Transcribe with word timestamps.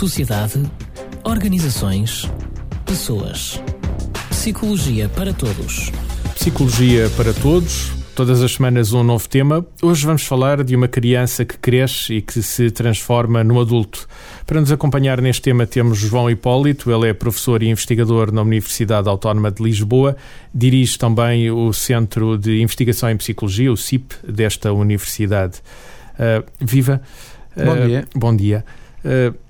sociedade, 0.00 0.62
organizações, 1.24 2.26
pessoas. 2.86 3.62
Psicologia 4.30 5.10
para 5.10 5.34
todos. 5.34 5.92
Psicologia 6.34 7.10
para 7.18 7.34
todos. 7.34 7.92
Todas 8.14 8.42
as 8.42 8.52
semanas 8.52 8.94
um 8.94 9.02
novo 9.02 9.28
tema. 9.28 9.62
Hoje 9.82 10.06
vamos 10.06 10.24
falar 10.24 10.64
de 10.64 10.74
uma 10.74 10.88
criança 10.88 11.44
que 11.44 11.58
cresce 11.58 12.14
e 12.14 12.22
que 12.22 12.42
se 12.42 12.70
transforma 12.70 13.44
num 13.44 13.60
adulto. 13.60 14.08
Para 14.46 14.58
nos 14.62 14.72
acompanhar 14.72 15.20
neste 15.20 15.42
tema 15.42 15.66
temos 15.66 15.98
João 15.98 16.30
Hipólito, 16.30 16.90
ele 16.90 17.10
é 17.10 17.12
professor 17.12 17.62
e 17.62 17.68
investigador 17.68 18.32
na 18.32 18.40
Universidade 18.40 19.06
Autónoma 19.06 19.50
de 19.50 19.62
Lisboa, 19.62 20.16
dirige 20.54 20.98
também 20.98 21.50
o 21.50 21.74
Centro 21.74 22.38
de 22.38 22.62
Investigação 22.62 23.10
em 23.10 23.18
Psicologia, 23.18 23.70
o 23.70 23.76
CIP, 23.76 24.14
desta 24.26 24.72
universidade. 24.72 25.58
Uh, 26.14 26.42
viva! 26.58 27.02
Bom 27.54 27.74
uh, 27.74 27.86
dia. 27.86 28.08
Bom 28.14 28.34
dia. 28.34 28.64
Uh, 29.04 29.49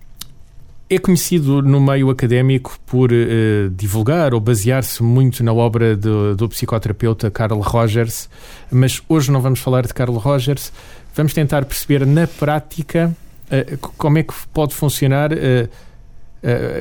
é 0.90 0.98
conhecido 0.98 1.62
no 1.62 1.80
meio 1.80 2.10
académico 2.10 2.76
por 2.84 3.12
uh, 3.12 3.70
divulgar 3.70 4.34
ou 4.34 4.40
basear-se 4.40 5.00
muito 5.04 5.44
na 5.44 5.52
obra 5.52 5.96
do, 5.96 6.34
do, 6.34 6.48
psicoterapeuta 6.48 7.30
Carl 7.30 7.60
Rogers, 7.60 8.28
mas 8.72 9.00
hoje 9.08 9.30
não 9.30 9.40
vamos 9.40 9.60
falar 9.60 9.86
de 9.86 9.94
Carl 9.94 10.14
Rogers, 10.14 10.72
vamos 11.14 11.32
tentar 11.32 11.64
perceber 11.64 12.04
na 12.04 12.26
prática 12.26 13.16
uh, 13.46 13.78
como 13.78 14.18
é 14.18 14.24
que 14.24 14.34
pode 14.52 14.74
funcionar 14.74 15.32
uh, 15.32 15.68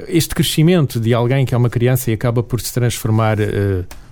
este 0.08 0.34
crescimento 0.34 0.99
de 0.99 1.13
alguém 1.13 1.46
que 1.46 1.54
é 1.54 1.57
uma 1.57 1.70
criança 1.70 2.10
e 2.10 2.13
acaba 2.16 2.41
por 2.41 2.62
se 2.62 2.73
transformar 2.73 3.38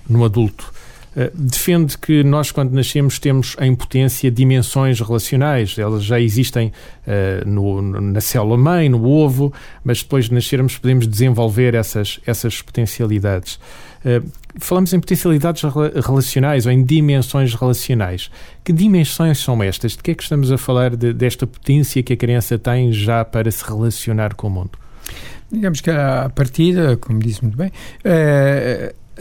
num 0.08 0.26
adulto. 0.26 0.74
Eh, 1.18 1.32
defende 1.34 1.98
que 1.98 2.24
nós, 2.24 2.52
quando 2.52 2.72
nascemos, 2.74 3.18
temos 3.18 3.56
em 3.60 3.74
potência 3.74 4.30
dimensões 4.30 5.02
relacionais. 5.02 5.76
Elas 5.80 6.04
já 6.04 6.20
existem 6.20 6.68
uh, 6.68 7.50
no, 7.50 7.82
na 7.82 8.22
célula-mãe, 8.22 8.88
no 8.88 9.04
ovo, 9.04 9.52
mas 9.84 10.04
depois 10.04 10.26
de 10.26 10.36
nascermos 10.36 10.78
podemos 10.78 11.08
desenvolver 11.08 11.74
essas, 11.74 12.20
essas 12.24 12.62
potencialidades. 12.62 13.56
Uh, 14.06 14.30
falamos 14.60 14.94
em 14.94 15.00
potencialidades 15.00 15.64
relacionais 16.06 16.68
ou 16.68 16.72
em 16.72 16.86
dimensões 16.86 17.56
relacionais. 17.56 18.30
Que 18.64 18.72
dimensões 18.72 19.40
são 19.40 19.64
estas? 19.64 19.94
De 19.94 20.04
que 20.04 20.12
é 20.12 20.14
que 20.14 20.22
estamos 20.22 20.52
a 20.52 20.58
falar 20.58 20.96
de, 20.96 21.14
desta 21.14 21.48
potência 21.48 22.04
que 22.04 22.14
a 22.14 22.18
criança 22.18 22.60
tem 22.60 22.94
já 22.94 23.26
para 23.26 23.50
se 23.50 23.66
relacionar 23.66 24.36
com 24.36 24.46
o 24.46 24.52
mundo? 24.52 24.72
Digamos 25.52 25.82
que 25.82 25.90
a 25.90 26.30
partida, 26.30 26.96
como 26.98 27.18
disse 27.20 27.42
muito 27.42 27.58
bem, 27.58 27.72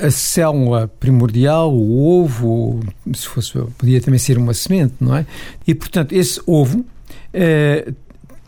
a 0.01 0.11
célula 0.11 0.89
primordial, 1.01 1.73
o 1.73 2.23
ovo, 2.23 2.81
se 3.15 3.27
fosse, 3.27 3.53
podia 3.79 4.01
também 4.01 4.19
ser 4.19 4.39
uma 4.39 4.55
semente, 4.55 4.95
não 5.01 5.17
é? 5.17 5.27
E, 5.67 5.75
portanto, 5.75 6.13
esse 6.13 6.41
ovo 6.47 6.85
eh, 7.33 7.93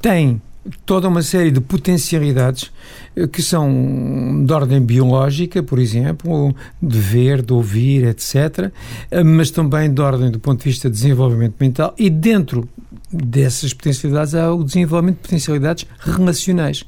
tem 0.00 0.40
toda 0.84 1.08
uma 1.08 1.22
série 1.22 1.50
de 1.50 1.60
potencialidades 1.60 2.70
eh, 3.16 3.26
que 3.26 3.42
são 3.42 4.44
de 4.44 4.52
ordem 4.52 4.80
biológica, 4.80 5.62
por 5.62 5.78
exemplo, 5.78 6.54
de 6.82 6.98
ver, 6.98 7.42
de 7.42 7.52
ouvir, 7.52 8.04
etc., 8.04 8.70
eh, 9.10 9.24
mas 9.24 9.50
também 9.50 9.92
de 9.92 10.00
ordem 10.00 10.30
do 10.30 10.38
ponto 10.38 10.58
de 10.58 10.68
vista 10.68 10.88
de 10.88 10.96
desenvolvimento 10.96 11.54
mental 11.58 11.94
e 11.98 12.10
dentro 12.10 12.68
dessas 13.12 13.72
potencialidades 13.72 14.34
há 14.34 14.52
o 14.52 14.62
desenvolvimento 14.62 15.16
de 15.16 15.22
potencialidades 15.22 15.86
relacionais. 15.98 16.84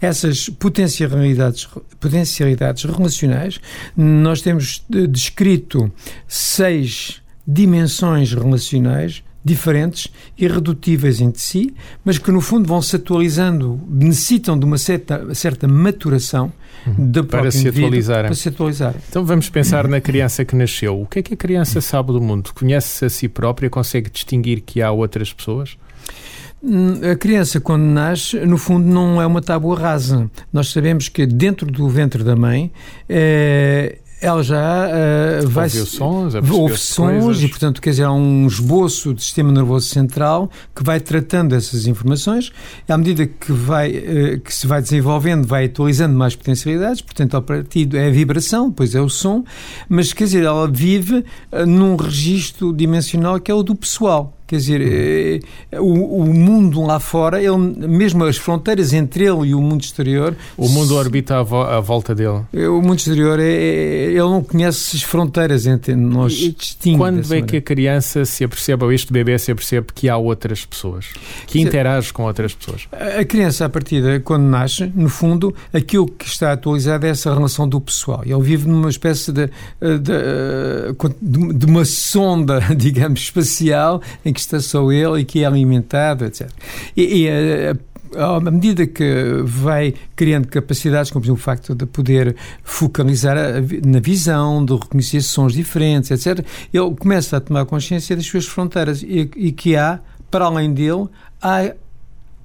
Essas 0.00 0.48
potencialidades, 0.48 1.68
potencialidades 2.00 2.84
relacionais, 2.84 3.60
nós 3.96 4.40
temos 4.40 4.84
descrito 4.88 5.92
seis 6.26 7.20
dimensões 7.46 8.32
relacionais 8.32 9.22
diferentes, 9.48 10.12
irredutíveis 10.36 11.20
entre 11.20 11.40
si, 11.40 11.74
mas 12.04 12.18
que 12.18 12.30
no 12.30 12.40
fundo 12.40 12.68
vão 12.68 12.82
se 12.82 12.96
atualizando, 12.96 13.80
necessitam 13.88 14.58
de 14.58 14.64
uma 14.64 14.78
certa, 14.78 15.34
certa 15.34 15.66
maturação 15.66 16.52
uhum. 16.86 17.24
para 17.24 17.50
se 17.50 17.68
atualizarem. 17.68 18.26
Para 18.26 18.34
se 18.34 18.48
atualizarem. 18.48 19.00
Então 19.08 19.24
vamos 19.24 19.48
pensar 19.48 19.88
na 19.88 20.00
criança 20.00 20.44
que 20.44 20.54
nasceu. 20.54 21.00
O 21.00 21.06
que 21.06 21.20
é 21.20 21.22
que 21.22 21.34
a 21.34 21.36
criança 21.36 21.80
sabe 21.80 22.12
do 22.12 22.20
mundo? 22.20 22.50
Conhece-se 22.54 23.04
a 23.04 23.10
si 23.10 23.28
própria? 23.28 23.70
Consegue 23.70 24.10
distinguir 24.10 24.60
que 24.60 24.82
há 24.82 24.90
outras 24.90 25.32
pessoas? 25.32 25.76
Hum, 26.62 27.00
a 27.10 27.14
criança, 27.14 27.60
quando 27.60 27.84
nasce, 27.84 28.36
no 28.40 28.58
fundo, 28.58 28.86
não 28.86 29.22
é 29.22 29.26
uma 29.26 29.40
tábua 29.40 29.78
rasa. 29.78 30.28
Nós 30.52 30.70
sabemos 30.70 31.08
que 31.08 31.24
dentro 31.24 31.70
do 31.70 31.88
ventre 31.88 32.24
da 32.24 32.34
mãe 32.34 32.70
é, 33.08 33.98
ela 34.20 34.42
já 34.42 34.88
uh, 34.88 35.48
vai 35.48 35.66
ouve 35.66 35.86
sons, 35.86 36.34
ouve 36.34 36.76
sons 36.76 37.42
e 37.42 37.48
portanto 37.48 37.80
quer 37.80 37.90
dizer 37.90 38.04
há 38.04 38.12
um 38.12 38.46
esboço 38.46 39.14
do 39.14 39.20
sistema 39.20 39.52
nervoso 39.52 39.88
central 39.88 40.50
que 40.74 40.82
vai 40.82 40.98
tratando 40.98 41.54
essas 41.54 41.86
informações 41.86 42.52
e 42.88 42.92
à 42.92 42.98
medida 42.98 43.26
que 43.26 43.52
vai 43.52 43.90
uh, 43.90 44.40
que 44.40 44.52
se 44.52 44.66
vai 44.66 44.82
desenvolvendo 44.82 45.46
vai 45.46 45.66
atualizando 45.66 46.16
mais 46.16 46.34
potencialidades 46.34 47.00
portanto 47.00 47.34
ao 47.34 47.42
partido 47.42 47.96
é 47.96 48.08
a 48.08 48.10
vibração 48.10 48.70
depois 48.70 48.94
é 48.94 49.00
o 49.00 49.08
som 49.08 49.44
mas 49.88 50.12
quer 50.12 50.24
dizer 50.24 50.44
ela 50.44 50.66
vive 50.66 51.24
uh, 51.52 51.66
num 51.66 51.94
registro 51.94 52.72
dimensional 52.72 53.38
que 53.38 53.50
é 53.50 53.54
o 53.54 53.62
do 53.62 53.74
pessoal 53.74 54.37
Quer 54.48 54.56
dizer, 54.56 55.42
eh, 55.70 55.78
o, 55.78 56.22
o, 56.22 56.26
mundo 56.26 56.82
lá 56.82 56.98
fora, 56.98 57.38
ele, 57.38 57.58
mesmo 57.58 58.24
as 58.24 58.38
fronteiras 58.38 58.94
entre 58.94 59.26
ele 59.26 59.48
e 59.48 59.54
o 59.54 59.60
mundo 59.60 59.82
exterior. 59.82 60.34
O 60.56 60.70
mundo 60.70 60.96
orbita 60.96 61.36
à, 61.36 61.42
vo 61.42 61.60
à 61.60 61.78
volta 61.80 62.14
dele. 62.14 62.40
Eh, 62.54 62.66
o 62.66 62.80
mundo 62.80 62.98
exterior, 62.98 63.38
é, 63.38 63.44
é, 63.44 64.04
ele 64.06 64.20
não 64.20 64.42
conhece 64.42 64.96
as 64.96 65.02
fronteiras 65.02 65.66
entre 65.66 65.94
nós. 65.94 66.32
E, 66.32 66.96
quando 66.96 67.30
é 67.34 67.42
que 67.42 67.58
a 67.58 67.60
criança 67.60 68.24
se 68.24 68.42
apercebe, 68.42 68.84
ou 68.84 68.90
este 68.90 69.12
bebê 69.12 69.38
se 69.38 69.52
apercebe 69.52 69.88
que 69.94 70.08
há 70.08 70.16
outras 70.16 70.64
pessoas, 70.64 71.10
que 71.46 71.60
interage 71.60 72.10
com 72.10 72.22
outras 72.22 72.54
pessoas? 72.54 72.88
A 73.18 73.26
criança, 73.26 73.66
a 73.66 73.68
partir 73.68 74.02
de 74.02 74.20
quando 74.20 74.44
nasce, 74.44 74.90
no 74.94 75.10
fundo, 75.10 75.54
aquilo 75.74 76.06
que 76.08 76.26
está 76.26 76.52
atualizado 76.52 77.04
é 77.04 77.10
essa 77.10 77.34
relação 77.34 77.68
do 77.68 77.78
pessoal. 77.82 78.22
Ele 78.24 78.40
vive 78.40 78.66
numa 78.66 78.88
espécie 78.88 79.30
de, 79.30 79.50
de, 79.78 81.52
de 81.52 81.66
uma 81.66 81.84
sonda, 81.84 82.60
digamos, 82.74 83.20
espacial, 83.20 84.00
em 84.24 84.32
que 84.32 84.37
que 84.38 84.54
está 84.54 84.60
só 84.60 84.90
ele 84.92 85.20
e 85.20 85.24
que 85.24 85.42
é 85.42 85.46
alimentado, 85.46 86.24
etc. 86.24 86.48
E, 86.96 87.24
e 87.24 87.28
a, 87.28 88.36
à 88.36 88.40
medida 88.40 88.86
que 88.86 89.42
vai 89.44 89.94
criando 90.14 90.46
capacidades, 90.48 91.10
como 91.10 91.22
por 91.22 91.26
exemplo, 91.26 91.40
o 91.40 91.44
facto 91.44 91.74
de 91.74 91.86
poder 91.86 92.36
focalizar 92.62 93.36
na 93.84 94.00
visão, 94.00 94.64
de 94.64 94.74
reconhecer 94.74 95.20
sons 95.22 95.52
diferentes, 95.52 96.10
etc., 96.10 96.44
ele 96.72 96.94
começa 96.94 97.36
a 97.36 97.40
tomar 97.40 97.64
consciência 97.66 98.14
das 98.14 98.26
suas 98.26 98.46
fronteiras 98.46 99.02
e, 99.02 99.30
e 99.36 99.52
que 99.52 99.76
há, 99.76 100.00
para 100.30 100.46
além 100.46 100.72
dele, 100.72 101.06
há 101.42 101.72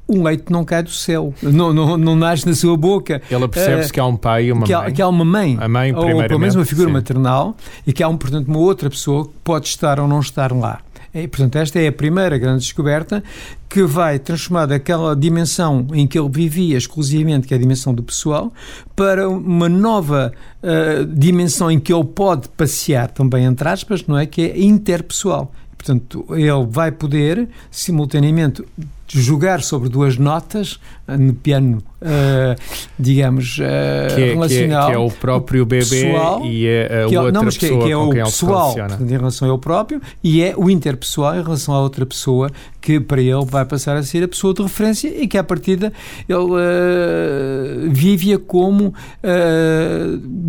o 0.06 0.22
leite 0.22 0.52
não 0.52 0.66
cai 0.66 0.84
do 0.84 0.90
céu, 0.90 1.34
não, 1.42 1.74
não, 1.74 1.98
não 1.98 2.16
nasce 2.16 2.46
na 2.46 2.54
sua 2.54 2.75
boca. 2.75 3.22
Ele 3.31 3.48
percebe-se 3.48 3.90
uh, 3.90 3.94
que 3.94 4.00
há 4.00 4.06
um 4.06 4.18
pai 4.18 4.46
e 4.46 4.52
uma 4.52 4.66
que 4.66 4.74
há, 4.74 4.81
mãe. 4.81 4.94
Que 4.94 5.02
há 5.02 5.08
uma 5.08 5.25
mãe. 5.25 5.58
A 5.60 5.68
mãe, 5.70 5.96
ou 5.96 6.28
pelo 6.28 6.40
menos 6.40 6.56
uma 6.56 6.66
figura 6.66 6.88
sim. 6.88 6.94
maternal, 6.94 7.56
e 7.88 7.94
que 7.94 8.04
há, 8.04 8.10
um, 8.10 8.18
portanto, 8.18 8.48
uma 8.48 8.60
outra 8.60 8.90
pessoa 8.90 9.25
que 9.25 9.34
pode 9.44 9.68
estar 9.68 10.00
ou 10.00 10.08
não 10.08 10.20
estar 10.20 10.52
lá. 10.52 10.81
E, 11.13 11.28
portanto, 11.28 11.57
esta 11.57 11.79
é 11.79 11.88
a 11.88 11.91
primeira 11.91 12.38
grande 12.40 12.63
descoberta 12.63 13.24
que 13.69 13.84
vai 13.84 14.18
transformar 14.18 14.72
aquela 14.72 15.16
dimensão 15.16 15.85
em 15.94 16.07
que 16.07 16.18
ele 16.18 16.29
vivia 16.29 16.75
exclusivamente, 16.75 17.47
que 17.47 17.53
é 17.53 17.57
a 17.57 17.59
dimensão 17.59 17.94
do 17.94 18.01
pessoal, 18.01 18.51
para 18.96 19.29
uma 19.29 19.69
nova 19.69 20.34
uh, 20.63 21.06
dimensão 21.06 21.69
em 21.69 21.79
que 21.79 21.94
ele 21.94 22.03
pode 22.03 22.50
passear 22.50 23.12
também, 23.12 23.46
entre 23.46 23.69
aspas, 23.69 24.06
não 24.07 24.18
é? 24.18 24.25
Que 24.25 24.41
é 24.41 24.59
interpessoal. 24.63 25.51
Portanto, 25.84 26.26
ele 26.30 26.66
vai 26.70 26.94
poder, 26.94 27.50
simultaneamente, 27.70 28.64
jogar 29.10 29.62
sobre 29.62 29.90
duas 29.90 30.18
notas 30.18 30.80
eh, 31.08 31.18
no 31.18 31.34
piano, 31.34 31.84
uh, 32.02 32.56
digamos, 32.98 33.58
uh, 33.58 34.16
que 34.16 34.22
é, 34.22 34.34
relacional. 34.34 34.86
Que 34.86 34.92
é, 34.94 34.96
que 34.96 35.02
é, 35.02 35.06
o 35.06 35.12
próprio 35.12 35.66
bebê 35.66 35.86
pessoal, 35.86 36.46
e 36.46 36.66
é 36.66 37.04
a 37.04 37.08
que 37.10 37.16
é, 37.16 37.20
outra 37.20 37.32
não, 37.34 37.44
mas 37.44 37.58
pessoa 37.58 37.84
que 37.84 37.90
é, 37.90 37.92
é 37.92 37.98
o 37.98 38.10
pessoal 38.10 38.76
em 39.02 39.12
relação 39.12 39.50
ao 39.50 39.60
próprio 39.60 40.02
e 40.24 40.42
é 40.42 40.56
o 40.56 40.70
interpessoal 40.70 41.36
em 41.36 41.44
relação 41.44 41.76
à 41.76 41.82
outra 41.82 42.06
pessoa 42.06 42.50
que 42.80 43.00
para 43.00 43.22
ele 43.22 43.46
vai 43.46 43.66
passar 43.66 43.98
a 43.98 44.04
ser 44.04 44.24
a 44.24 44.28
pessoa 44.28 44.54
de 44.54 44.64
referência 44.64 45.10
e 45.10 45.28
que 45.28 45.38
à 45.38 45.44
partida 45.44 45.92
ele 46.28 46.38
uh, 46.40 47.90
vive-a 47.92 48.40
como 48.40 48.94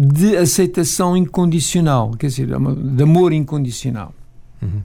de 0.08 0.36
aceitação 0.36 1.16
incondicional, 1.16 2.12
quer 2.12 2.28
dizer, 2.28 2.46
de 2.46 3.02
amor 3.02 3.32
incondicional. 3.32 4.14
Uhum. 4.62 4.80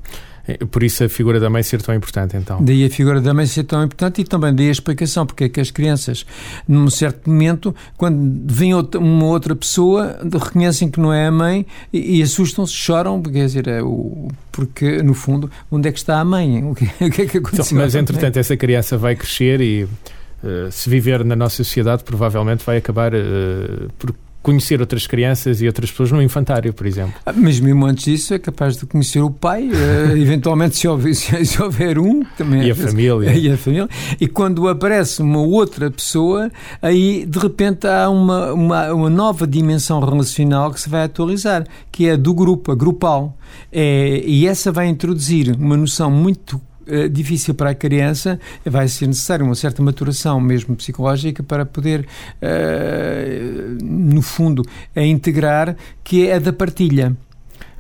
É, 0.50 0.66
por 0.66 0.82
isso 0.82 1.04
a 1.04 1.10
figura 1.10 1.40
da 1.40 1.48
mãe 1.48 1.62
ser 1.62 1.80
tão 1.80 1.94
importante, 1.94 2.36
então. 2.36 2.64
Daí 2.64 2.84
a 2.84 2.90
figura 2.90 3.22
da 3.22 3.34
mãe 3.36 3.46
ser 3.46 3.66
tão 3.66 3.84
importante 3.84 4.22
e 4.22 4.24
também 4.24 4.54
daí 4.54 4.70
a 4.70 4.72
explicação, 4.72 5.24
porque 5.26 5.44
é 5.44 5.50
que 5.50 5.60
as 5.60 5.70
crianças, 5.70 6.26
num 6.68 6.90
certo 6.90 7.30
momento, 7.30 7.76
quando 7.96 8.52
vem 8.52 8.74
uma 8.74 9.26
outra 9.26 9.56
pessoa, 9.56 10.18
reconhecem 10.24 10.90
que 10.90 11.00
não 11.00 11.14
é 11.14 11.28
a 11.28 11.32
mãe 11.32 11.68
e, 11.94 12.18
e 12.18 12.24
assustam-se, 12.24 12.74
choram, 12.74 13.22
quer 13.22 13.46
dizer, 13.46 13.68
é 13.68 13.84
o, 13.84 14.30
porque, 14.52 15.04
no 15.04 15.14
fundo, 15.14 15.52
onde 15.72 15.88
é 15.88 15.92
que 15.92 16.00
está 16.00 16.20
a 16.20 16.26
mãe? 16.26 16.64
O 16.64 16.74
que, 16.74 16.86
o 16.86 17.12
que 17.12 17.22
é 17.22 17.26
que 17.28 17.38
aconteceu? 17.38 17.66
Então, 17.66 17.78
mas, 17.78 17.94
entretanto, 17.94 18.38
essa 18.38 18.58
criança 18.58 18.98
vai 18.98 19.16
crescer 19.16 19.62
e, 19.62 19.84
uh, 19.84 20.72
se 20.72 20.90
viver 20.90 21.24
na 21.24 21.36
nossa 21.36 21.58
sociedade, 21.58 22.04
provavelmente 22.04 22.66
vai 22.66 22.78
acabar 22.78 23.14
uh, 23.14 23.88
por 24.00 24.16
conhecer 24.42 24.80
outras 24.80 25.06
crianças 25.06 25.62
e 25.62 25.68
outras 25.68 25.92
pessoas 25.92 26.12
no 26.12 26.22
infantário, 26.22 26.74
por 26.74 26.86
exemplo. 26.86 27.14
Ah, 27.26 27.34
mas 27.34 27.60
mesmo 27.60 27.86
antes 27.86 28.06
disso 28.06 28.34
é 28.34 28.40
capaz 28.40 28.78
de 28.78 28.86
conhecer 28.86 29.22
o 29.22 29.30
pai, 29.30 29.68
uh, 29.68 30.16
eventualmente 30.18 30.78
se 30.78 30.88
houver, 30.88 31.14
se 31.14 31.62
houver 31.62 32.00
um 32.00 32.24
também. 32.38 32.64
E 32.64 32.72
a 32.72 32.74
vezes, 32.74 32.92
família. 32.92 33.34
E 33.34 33.52
a 33.52 33.58
família. 33.58 33.90
E 34.20 34.28
quando 34.28 34.68
aparece 34.68 35.22
uma 35.22 35.40
outra 35.40 35.92
pessoa, 35.92 36.50
aí 36.82 37.26
de 37.26 37.40
repente 37.40 37.88
há 37.88 38.10
uma, 38.10 38.54
uma, 38.54 38.94
uma 38.94 39.10
nova 39.10 39.46
dimensão 39.46 40.00
relacional 40.00 40.72
que 40.72 40.80
se 40.80 40.90
vai 40.90 41.04
atualizar, 41.04 41.66
que 41.92 42.08
é 42.08 42.14
a 42.14 42.16
do 42.16 42.34
grupo, 42.34 42.72
a 42.72 42.76
grupal. 42.76 43.38
É, 43.72 44.22
e 44.26 44.48
essa 44.48 44.72
vai 44.72 44.88
introduzir 44.88 45.56
uma 45.56 45.76
noção 45.76 46.10
muito 46.10 46.62
eh, 46.90 47.08
difícil 47.08 47.54
para 47.54 47.72
a 47.72 47.76
criança, 47.76 48.40
vai 48.66 48.88
ser 48.88 49.08
necessário 49.08 49.46
uma 49.46 49.56
certa 49.56 49.82
maturação 49.82 50.40
mesmo 50.40 50.76
psicológica 50.76 51.44
para 51.44 51.66
poder, 51.66 52.08
uh, 52.42 53.84
no 53.84 54.22
fundo, 54.22 54.64
a 54.96 55.02
integrar, 55.02 55.76
que 56.04 56.28
é 56.28 56.36
a 56.36 56.40
da 56.40 56.54
partilha 56.54 57.16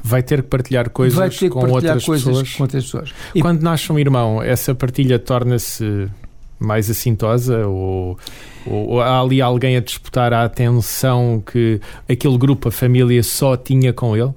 vai 0.02 0.24
ter 0.24 0.42
que 0.42 0.48
partilhar 0.48 0.90
coisas 0.90 1.38
que 1.38 1.50
com, 1.50 1.60
partilhar 1.60 1.96
outras 1.96 2.06
coisas 2.06 2.26
pessoas. 2.26 2.54
com 2.54 2.64
outras 2.64 2.84
pessoas. 2.86 3.14
E 3.36 3.42
quando 3.42 3.62
nasce 3.62 3.92
um 3.92 4.00
irmão, 4.00 4.42
essa 4.42 4.74
partilha 4.74 5.20
torna-se 5.20 6.08
mais 6.60 6.90
assintosa 6.90 7.66
ou, 7.68 8.18
ou, 8.66 9.02
há 9.02 9.22
ali 9.22 9.42
alguém 9.42 9.78
a 9.78 9.80
disputar 9.80 10.34
a 10.34 10.44
atenção 10.44 11.42
que 11.46 11.80
aquele 12.08 12.38
grupo, 12.38 12.70
a 12.70 12.72
família, 12.72 13.22
só 13.24 13.56
tinha 13.56 13.94
com 13.94 14.16
ele? 14.16 14.34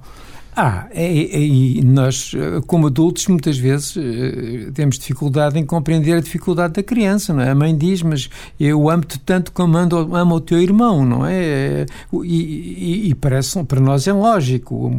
Ah, 0.55 0.87
e, 0.93 1.81
nós, 1.83 2.31
como 2.67 2.87
adultos, 2.87 3.27
muitas 3.27 3.57
vezes 3.57 3.95
eh, 3.97 4.71
temos 4.73 4.97
dificuldade 4.97 5.57
em 5.57 5.65
compreender 5.65 6.13
a 6.13 6.19
dificuldade 6.19 6.73
da 6.73 6.83
criança, 6.83 7.33
não 7.33 7.41
é? 7.41 7.49
A 7.49 7.55
mãe 7.55 7.75
diz, 7.75 8.01
mas 8.01 8.29
eu 8.59 8.89
amo-te 8.89 9.19
tanto 9.19 9.51
como 9.51 9.77
amo, 9.77 10.15
amo 10.15 10.35
o 10.35 10.39
teu 10.39 10.61
irmão, 10.61 11.05
não 11.05 11.25
é? 11.25 11.85
E, 12.23 12.27
e, 12.27 13.09
e, 13.09 13.15
parece, 13.15 13.63
para 13.63 13.79
nós 13.79 14.07
é 14.07 14.13
lógico, 14.13 14.91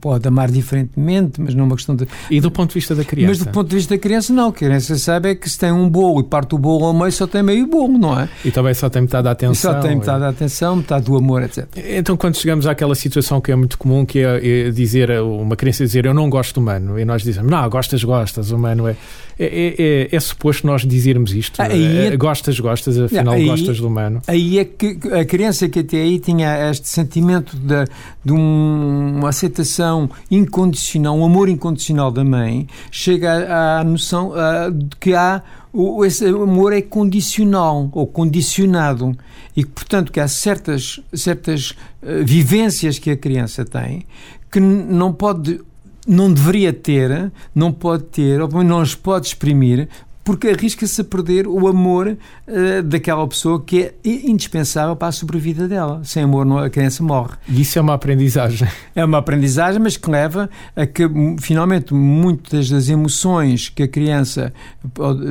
pode 0.00 0.26
amar 0.26 0.50
diferentemente, 0.50 1.40
mas 1.40 1.54
não 1.54 1.64
é 1.64 1.66
uma 1.66 1.76
questão 1.76 1.94
de... 1.94 2.06
E 2.30 2.40
do 2.40 2.50
ponto 2.50 2.70
de 2.70 2.74
vista 2.74 2.94
da 2.94 3.04
criança? 3.04 3.28
Mas 3.28 3.38
do 3.38 3.46
ponto 3.50 3.68
de 3.68 3.76
vista 3.76 3.94
da 3.94 3.98
criança, 3.98 4.32
não. 4.32 4.48
A 4.48 4.52
criança 4.52 4.96
sabe 4.98 5.30
é 5.30 5.34
que 5.34 5.48
se 5.48 5.58
tem 5.58 5.72
um 5.72 5.88
bolo 5.88 6.20
e 6.20 6.24
parte 6.24 6.54
o 6.54 6.58
bolo 6.58 6.86
ao 6.86 6.94
meio, 6.94 7.12
só 7.12 7.26
tem 7.26 7.42
meio 7.42 7.66
bolo, 7.66 7.98
não 7.98 8.18
é? 8.18 8.28
E 8.44 8.50
também 8.50 8.74
só 8.74 8.88
tem 8.88 9.02
metade 9.02 9.24
da 9.24 9.30
atenção. 9.32 9.72
E 9.72 9.74
só 9.74 9.80
tem 9.80 9.96
metade 9.96 10.20
da 10.20 10.28
atenção, 10.28 10.76
metade 10.76 11.04
do 11.04 11.16
amor, 11.16 11.42
etc. 11.42 11.66
Então, 11.76 12.16
quando 12.16 12.36
chegamos 12.36 12.66
àquela 12.66 12.94
situação 12.94 13.40
que 13.40 13.52
é 13.52 13.56
muito 13.56 13.78
comum, 13.78 14.04
que 14.04 14.20
é, 14.20 14.68
é 14.68 14.70
dizer, 14.88 15.10
uma 15.20 15.56
criança 15.56 15.84
dizer 15.84 16.06
eu 16.06 16.14
não 16.14 16.28
gosto 16.28 16.54
do 16.54 16.60
humano, 16.60 16.98
e 16.98 17.04
nós 17.04 17.22
dizemos, 17.22 17.50
não, 17.50 17.68
gostas, 17.68 18.02
gostas, 18.02 18.50
o 18.50 18.56
humano 18.56 18.88
é. 18.88 18.96
É, 19.40 19.44
é, 19.44 19.74
é, 19.78 20.16
é 20.16 20.20
suposto 20.20 20.66
nós 20.66 20.84
dizermos 20.84 21.32
isto. 21.32 21.62
Aí 21.62 22.08
é, 22.08 22.16
gostas, 22.16 22.58
gostas, 22.58 22.98
afinal 22.98 23.34
aí, 23.34 23.46
gostas 23.46 23.78
do 23.78 23.86
humano. 23.86 24.20
Aí 24.26 24.58
é 24.58 24.64
que 24.64 24.98
a 25.12 25.24
criança 25.24 25.68
que 25.68 25.78
até 25.78 25.98
aí 25.98 26.18
tinha 26.18 26.68
este 26.68 26.88
sentimento 26.88 27.56
de, 27.56 27.84
de 28.24 28.32
um, 28.32 29.18
uma 29.18 29.28
aceitação 29.28 30.10
incondicional, 30.28 31.16
um 31.16 31.24
amor 31.24 31.48
incondicional 31.48 32.10
da 32.10 32.24
mãe, 32.24 32.66
chega 32.90 33.46
à, 33.46 33.78
à 33.78 33.84
noção 33.84 34.32
uh, 34.32 34.72
de 34.72 34.96
que 34.98 35.14
há 35.14 35.40
o, 35.72 36.04
esse 36.04 36.26
amor 36.26 36.72
é 36.72 36.80
condicional 36.80 37.88
ou 37.92 38.06
condicionado. 38.06 39.16
E 39.56 39.64
portanto 39.64 40.12
que 40.12 40.20
há 40.20 40.28
certas 40.28 41.00
certas 41.12 41.70
uh, 42.02 42.24
vivências 42.24 42.98
que 42.98 43.10
a 43.10 43.16
criança 43.16 43.64
tem 43.64 44.04
que 44.50 44.60
não 44.60 45.12
pode 45.12 45.60
não 46.06 46.32
deveria 46.32 46.72
ter, 46.72 47.30
não 47.54 47.70
pode 47.70 48.04
ter, 48.04 48.40
ou 48.40 48.48
não 48.64 48.80
os 48.80 48.94
pode 48.94 49.26
exprimir, 49.26 49.90
porque 50.28 50.48
arrisca-se 50.48 51.00
a 51.00 51.04
perder 51.04 51.46
o 51.46 51.66
amor 51.66 52.06
uh, 52.46 52.82
daquela 52.82 53.26
pessoa 53.26 53.64
que 53.64 53.84
é 53.84 53.94
indispensável 54.04 54.94
para 54.94 55.08
a 55.08 55.12
sobrevida 55.12 55.66
dela. 55.66 56.02
Sem 56.04 56.22
amor, 56.22 56.44
não, 56.44 56.58
a 56.58 56.68
criança 56.68 57.02
morre. 57.02 57.32
E 57.48 57.62
isso 57.62 57.78
é 57.78 57.80
uma 57.80 57.94
aprendizagem. 57.94 58.68
É 58.94 59.02
uma 59.02 59.16
aprendizagem, 59.16 59.80
mas 59.80 59.96
que 59.96 60.10
leva 60.10 60.50
a 60.76 60.84
que, 60.84 61.02
finalmente, 61.40 61.94
muitas 61.94 62.68
das 62.68 62.90
emoções 62.90 63.70
que 63.70 63.84
a 63.84 63.88
criança, 63.88 64.52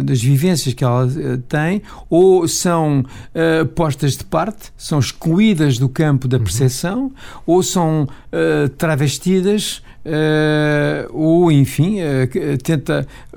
das 0.04 0.20
vivências 0.20 0.74
que 0.74 0.84
ela 0.84 1.06
uh, 1.06 1.38
tem, 1.48 1.84
ou 2.10 2.48
são 2.48 3.02
uh, 3.02 3.66
postas 3.68 4.18
de 4.18 4.24
parte, 4.24 4.72
são 4.76 4.98
excluídas 4.98 5.78
do 5.78 5.88
campo 5.88 6.28
da 6.28 6.38
uhum. 6.38 6.44
percepção, 6.44 7.00
uhum. 7.02 7.12
ou 7.46 7.62
são 7.62 8.08
travestidas 8.78 9.84
uh, 10.08 11.08
ou, 11.12 11.52
enfim, 11.52 11.98
uh, 12.00 12.58
tenta, 12.64 13.08
uh, 13.34 13.37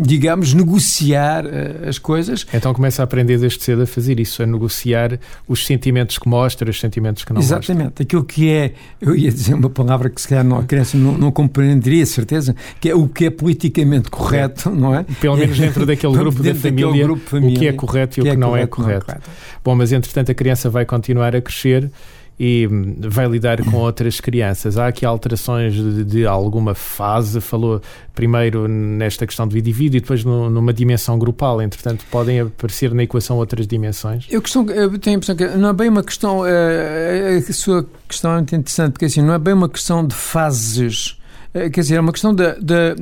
digamos, 0.00 0.54
negociar 0.54 1.44
as 1.86 1.98
coisas. 1.98 2.46
Então 2.52 2.72
começa 2.72 3.02
a 3.02 3.04
aprender 3.04 3.38
desde 3.38 3.62
cedo 3.62 3.82
a 3.82 3.86
fazer 3.86 4.18
isso, 4.18 4.42
a 4.42 4.46
negociar 4.46 5.18
os 5.46 5.66
sentimentos 5.66 6.18
que 6.18 6.28
mostra, 6.28 6.70
os 6.70 6.80
sentimentos 6.80 7.24
que 7.24 7.32
não 7.32 7.40
Exatamente. 7.40 7.84
mostra. 7.84 8.02
Aquilo 8.02 8.24
que 8.24 8.50
é, 8.50 8.72
eu 9.00 9.14
ia 9.14 9.30
dizer 9.30 9.54
uma 9.54 9.70
palavra 9.70 10.08
que 10.08 10.20
se 10.20 10.28
calhar 10.28 10.44
não, 10.44 10.58
a 10.58 10.64
criança 10.64 10.96
não, 10.96 11.16
não 11.18 11.30
compreenderia, 11.30 12.06
certeza, 12.06 12.54
que 12.80 12.88
é 12.88 12.94
o 12.94 13.08
que 13.08 13.26
é 13.26 13.30
politicamente 13.30 14.10
correto, 14.10 14.70
não 14.70 14.94
é? 14.94 15.04
Pelo 15.20 15.36
menos 15.36 15.58
dentro 15.58 15.84
daquele 15.84 16.12
grupo 16.16 16.42
da 16.42 16.54
família, 16.54 17.04
grupo 17.04 17.28
família, 17.28 17.56
o 17.56 17.58
que 17.58 17.68
é 17.68 17.72
correto 17.72 18.18
e 18.18 18.20
o 18.20 18.24
que, 18.24 18.30
é 18.30 18.36
não, 18.36 18.56
é 18.56 18.66
correto. 18.66 18.82
não 18.82 18.90
é 18.90 19.00
correto. 19.00 19.30
Bom, 19.64 19.74
mas 19.74 19.92
entretanto 19.92 20.30
a 20.30 20.34
criança 20.34 20.70
vai 20.70 20.84
continuar 20.84 21.34
a 21.34 21.40
crescer 21.40 21.90
e 22.38 22.68
vai 22.98 23.26
lidar 23.26 23.64
com 23.64 23.78
outras 23.78 24.20
crianças. 24.20 24.76
Há 24.76 24.88
aqui 24.88 25.06
alterações 25.06 25.74
de, 25.74 26.04
de 26.04 26.26
alguma 26.26 26.74
fase, 26.74 27.40
falou 27.40 27.80
primeiro 28.14 28.68
nesta 28.68 29.26
questão 29.26 29.48
de 29.48 29.58
indivíduo 29.58 29.96
e 29.96 30.00
depois 30.00 30.24
no, 30.24 30.50
numa 30.50 30.72
dimensão 30.72 31.18
grupal, 31.18 31.62
entretanto 31.62 32.04
podem 32.10 32.40
aparecer 32.40 32.92
na 32.92 33.02
equação 33.02 33.36
outras 33.36 33.66
dimensões? 33.66 34.26
Eu, 34.30 34.42
questão, 34.42 34.68
eu 34.70 34.98
tenho 34.98 35.16
a 35.16 35.18
impressão 35.18 35.36
que 35.36 35.46
não 35.46 35.70
é 35.70 35.72
bem 35.72 35.88
uma 35.88 36.02
questão, 36.02 36.46
eh, 36.46 37.42
a 37.48 37.52
sua 37.52 37.86
questão 38.08 38.32
é 38.32 38.34
muito 38.36 38.54
interessante, 38.54 38.92
porque 38.92 39.06
assim, 39.06 39.22
não 39.22 39.34
é 39.34 39.38
bem 39.38 39.54
uma 39.54 39.68
questão 39.68 40.06
de 40.06 40.14
fases, 40.14 41.18
eh, 41.20 41.25
quer 41.70 41.80
dizer, 41.80 41.96
é 41.96 42.00
uma 42.00 42.12
questão 42.12 42.34
de, 42.34 42.54
de, 42.60 42.96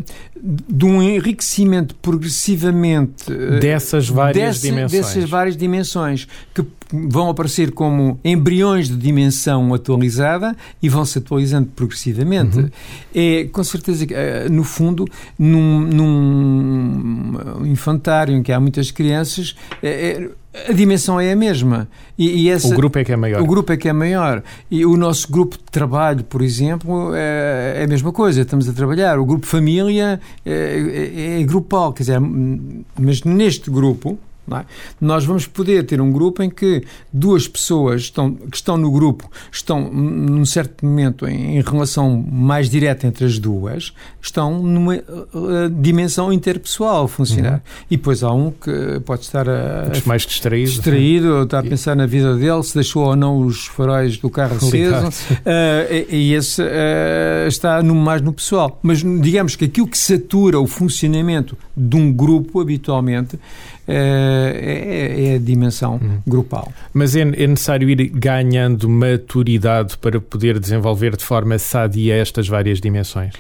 de 0.69 0.85
um 0.85 1.03
enriquecimento 1.03 1.95
progressivamente 1.97 3.33
eh, 3.33 3.59
dessas 3.59 4.09
várias 4.09 4.57
desse, 4.57 4.69
dimensões. 4.69 4.93
Dessas 4.93 5.29
várias 5.29 5.57
dimensões 5.57 6.29
que 6.55 6.65
vão 6.93 7.29
aparecer 7.29 7.73
como 7.73 8.19
embriões 8.25 8.89
de 8.89 8.97
dimensão 8.97 9.75
atualizada 9.75 10.57
e 10.81 10.89
vão 10.89 11.05
se 11.05 11.19
atualizando 11.19 11.69
progressivamente. 11.75 12.59
Uhum. 12.59 12.71
É 13.15 13.45
com 13.45 13.65
certeza 13.65 14.07
que, 14.07 14.15
eh, 14.15 14.49
no 14.49 14.63
fundo, 14.63 15.05
num, 15.39 15.81
num 15.81 17.67
infantário 17.67 18.37
em 18.37 18.43
que 18.43 18.53
há 18.53 18.61
muitas 18.61 18.91
crianças, 18.91 19.57
é, 19.83 20.29
a 20.69 20.73
dimensão 20.73 21.21
é 21.21 21.33
a 21.33 21.37
mesma. 21.37 21.89
E, 22.17 22.45
e 22.45 22.51
essa, 22.51 22.69
o 22.69 22.77
grupo 22.77 22.99
é 22.99 23.05
que 23.05 23.13
é 23.13 23.17
maior. 23.17 23.43
O 23.43 23.47
grupo 23.47 23.73
é 23.73 23.77
que 23.77 23.89
é 23.89 23.93
maior. 23.93 24.43
E 24.71 24.87
o 24.87 24.97
nosso 24.97 25.31
grupo 25.31 25.59
de 25.59 25.65
trabalho, 25.65 26.23
por 26.25 26.43
exemplo, 26.43 27.13
é, 27.15 27.81
é 27.81 27.85
a 27.85 27.89
mesma 27.89 28.13
coisa. 28.13 28.41
Estamos 28.41 28.69
a 28.69 28.73
trabalhar. 28.73 29.19
O 29.19 29.25
grupo 29.25 29.47
família 29.47 30.21
é, 30.47 30.53
é, 30.53 31.41
é 31.41 31.43
grupal. 31.43 31.93
Quer 31.93 32.05
dizer, 32.05 32.21
mas 32.21 33.25
neste 33.25 33.69
grupo, 33.69 34.17
é? 34.53 34.65
Nós 35.01 35.25
vamos 35.25 35.47
poder 35.47 35.85
ter 35.85 36.01
um 36.01 36.13
grupo 36.13 36.43
em 36.43 36.51
que 36.51 36.83
duas 37.13 37.49
pessoas 37.49 38.03
estão, 38.03 38.35
que 38.35 38.57
estão 38.57 38.77
no 38.77 38.91
grupo 38.91 39.31
estão, 39.51 39.91
num 39.91 40.45
certo 40.45 40.85
momento, 40.85 41.27
em, 41.27 41.57
em 41.59 41.61
relação 41.63 42.23
mais 42.31 42.69
direta 42.69 43.07
entre 43.07 43.25
as 43.25 43.39
duas, 43.39 43.93
estão 44.21 44.63
numa 44.63 44.97
uh, 44.97 45.71
dimensão 45.81 46.33
interpessoal 46.33 47.05
a 47.05 47.09
funcionar. 47.09 47.55
Uhum. 47.55 47.85
E 47.91 47.97
depois 47.97 48.23
há 48.23 48.33
um 48.33 48.51
que 48.51 49.01
pode 49.05 49.23
estar 49.23 49.49
a, 49.49 49.91
mais 50.07 50.23
distraído, 50.23 50.71
distraído 50.71 51.29
ou 51.35 51.43
está 51.45 51.61
a 51.61 51.63
pensar 51.63 51.97
na 51.97 52.07
vida 52.07 52.37
dele, 52.37 52.63
se 52.63 52.75
deixou 52.75 53.05
ou 53.05 53.17
não 53.17 53.39
os 53.39 53.67
faróis 53.67 54.19
do 54.19 54.29
carro 54.29 54.57
aceso, 54.57 55.09
uh, 55.09 55.93
e, 56.11 56.31
e, 56.31 56.35
esse 56.35 56.63
uh, 56.63 57.49
está 57.49 57.83
no, 57.83 57.95
mais 57.95 58.21
no 58.21 58.33
pessoal. 58.33 58.79
Mas 58.83 58.99
digamos 58.99 59.57
que 59.57 59.65
aquilo 59.65 59.87
que 59.87 59.99
satura 59.99 60.61
o 60.61 60.67
funcionamento 60.67 61.57
de 61.77 61.97
um 61.97 62.13
grupo 62.13 62.61
habitualmente 62.61 63.39
é, 63.87 65.33
é, 65.33 65.35
a 65.35 65.39
dimensão 65.39 65.95
uhum. 65.95 66.21
grupal. 66.27 66.73
Mas 66.93 67.15
é, 67.15 67.21
é, 67.21 67.47
necessário 67.47 67.89
ir 67.89 68.09
ganhando 68.09 68.89
maturidade 68.89 69.99
para 69.99 70.21
poder 70.21 70.59
desenvolver 70.59 71.17
de 71.17 71.25
forma 71.25 71.59
sadia 71.59 72.17
estas 72.17 72.49
várias 72.49 72.81
dimensões? 72.81 73.35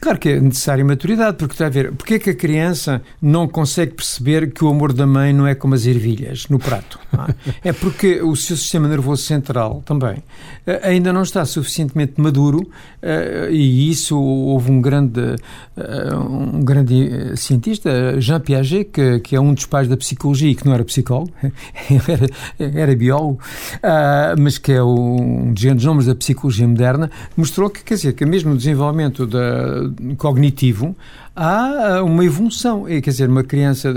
Claro 0.00 0.18
que 0.18 0.28
é 0.28 0.40
necessária 0.40 0.84
maturidade, 0.84 1.36
porque 1.38 1.54
está 1.54 1.66
a 1.66 1.70
ver, 1.70 1.92
porque 1.92 2.14
é 2.14 2.18
que 2.18 2.30
a 2.30 2.34
criança 2.34 3.00
não 3.22 3.48
consegue 3.48 3.94
perceber 3.94 4.52
que 4.52 4.62
o 4.62 4.68
amor 4.68 4.92
da 4.92 5.06
mãe 5.06 5.32
não 5.32 5.46
é 5.46 5.54
como 5.54 5.74
as 5.74 5.86
ervilhas 5.86 6.46
no 6.48 6.58
prato? 6.58 6.98
É? 7.62 7.68
é 7.70 7.72
porque 7.72 8.20
o 8.20 8.36
seu 8.36 8.56
sistema 8.56 8.86
nervoso 8.86 9.22
central 9.22 9.82
também 9.86 10.22
eh, 10.66 10.80
ainda 10.82 11.10
não 11.10 11.22
está 11.22 11.44
suficientemente 11.46 12.20
maduro 12.20 12.68
eh, 13.00 13.48
e 13.50 13.90
isso 13.90 14.20
houve 14.20 14.70
um 14.70 14.80
grande, 14.80 15.36
eh, 15.74 16.14
um 16.14 16.62
grande 16.62 17.34
cientista, 17.36 18.20
Jean 18.20 18.40
Piaget, 18.40 18.90
que, 18.92 19.20
que 19.20 19.36
é 19.36 19.40
um 19.40 19.54
dos 19.54 19.64
pais 19.64 19.83
da 19.88 19.96
psicologia 19.96 20.50
e 20.50 20.54
que 20.54 20.66
não 20.66 20.74
era 20.74 20.84
psicólogo, 20.84 21.32
era, 22.08 22.78
era 22.78 22.96
biólogo, 22.96 23.38
mas 24.38 24.58
que 24.58 24.72
é 24.72 24.82
um 24.82 25.52
dos 25.52 25.62
grandes 25.62 25.84
nomes 25.84 26.06
da 26.06 26.14
psicologia 26.14 26.66
moderna, 26.66 27.10
mostrou 27.36 27.70
que, 27.70 27.82
quer 27.82 27.94
dizer, 27.94 28.12
que 28.14 28.24
mesmo 28.24 28.52
o 28.52 28.56
desenvolvimento 28.56 29.26
da 29.26 29.90
cognitivo, 30.16 30.94
há 31.34 32.02
uma 32.02 32.24
evolução. 32.24 32.84
Quer 32.84 33.00
dizer, 33.00 33.28
uma 33.28 33.42
criança 33.42 33.92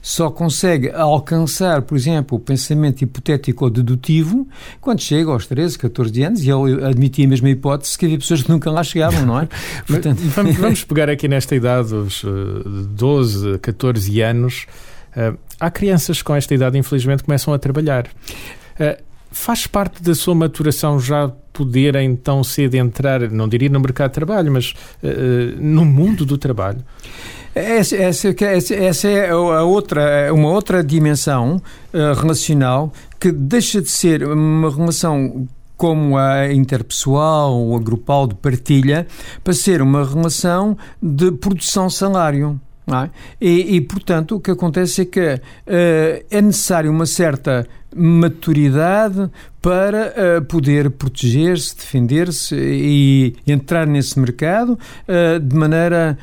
só 0.00 0.30
consegue 0.30 0.90
alcançar, 0.90 1.82
por 1.82 1.96
exemplo, 1.96 2.38
o 2.38 2.40
pensamento 2.40 3.02
hipotético 3.02 3.64
ou 3.64 3.70
dedutivo 3.70 4.48
quando 4.80 5.00
chega 5.00 5.30
aos 5.30 5.46
13, 5.46 5.78
14 5.78 6.22
anos, 6.22 6.42
e 6.42 6.50
ele 6.50 6.84
admitia 6.84 7.26
a 7.26 7.28
mesma 7.28 7.50
hipótese 7.50 7.98
que 7.98 8.06
havia 8.06 8.18
pessoas 8.18 8.42
que 8.42 8.50
nunca 8.50 8.70
lá 8.70 8.82
chegavam, 8.82 9.26
não 9.26 9.40
é? 9.40 9.48
Portanto... 9.86 10.18
vamos, 10.20 10.56
vamos 10.58 10.84
pegar 10.84 11.08
aqui 11.10 11.28
nesta 11.28 11.54
idade, 11.54 11.94
os 11.94 12.24
12, 12.24 13.58
14 13.58 14.20
anos. 14.20 14.66
há 15.58 15.70
crianças 15.70 16.22
com 16.22 16.34
esta 16.34 16.54
idade, 16.54 16.78
infelizmente, 16.78 17.22
começam 17.24 17.52
a 17.52 17.58
trabalhar. 17.58 18.08
Faz 19.30 19.66
parte 19.66 20.02
da 20.02 20.14
sua 20.14 20.34
maturação 20.34 20.98
já 20.98 21.30
poder 21.60 21.94
então 21.96 22.42
cedo 22.42 22.74
entrar, 22.74 23.30
não 23.30 23.46
diria 23.46 23.68
no 23.68 23.78
mercado 23.80 24.08
de 24.08 24.14
trabalho, 24.14 24.50
mas 24.50 24.72
uh, 25.02 25.60
no 25.60 25.84
mundo 25.84 26.24
do 26.24 26.38
trabalho? 26.38 26.78
Essa, 27.54 27.96
essa, 27.96 28.34
essa, 28.74 29.08
é 29.08 29.28
a 29.28 29.62
outra, 29.62 30.32
uma 30.32 30.48
outra 30.48 30.82
dimensão 30.82 31.60
uh, 31.92 32.18
relacional 32.18 32.90
que 33.18 33.30
deixa 33.30 33.82
de 33.82 33.90
ser 33.90 34.26
uma 34.26 34.74
relação 34.74 35.46
como 35.76 36.16
a 36.16 36.50
interpessoal 36.50 37.52
ou 37.52 37.76
a 37.76 37.80
grupal 37.80 38.26
de 38.26 38.36
partilha 38.36 39.06
para 39.44 39.52
ser 39.52 39.82
uma 39.82 40.02
relação 40.02 40.78
de 41.02 41.30
produção-salário. 41.32 42.58
É? 42.88 43.10
E, 43.40 43.76
e, 43.76 43.80
portanto, 43.82 44.36
o 44.36 44.40
que 44.40 44.50
acontece 44.50 45.02
é 45.02 45.04
que 45.04 45.20
uh, 45.20 46.24
é 46.30 46.40
necessário 46.40 46.90
uma 46.90 47.06
certa 47.06 47.66
maturidade 47.94 49.30
para 49.60 50.14
uh, 50.38 50.44
poder 50.44 50.90
proteger-se, 50.90 51.76
defender-se 51.76 52.54
e 52.56 53.36
entrar 53.46 53.86
nesse 53.86 54.18
mercado 54.18 54.78
uh, 55.06 55.40
de 55.40 55.54
maneira, 55.56 56.16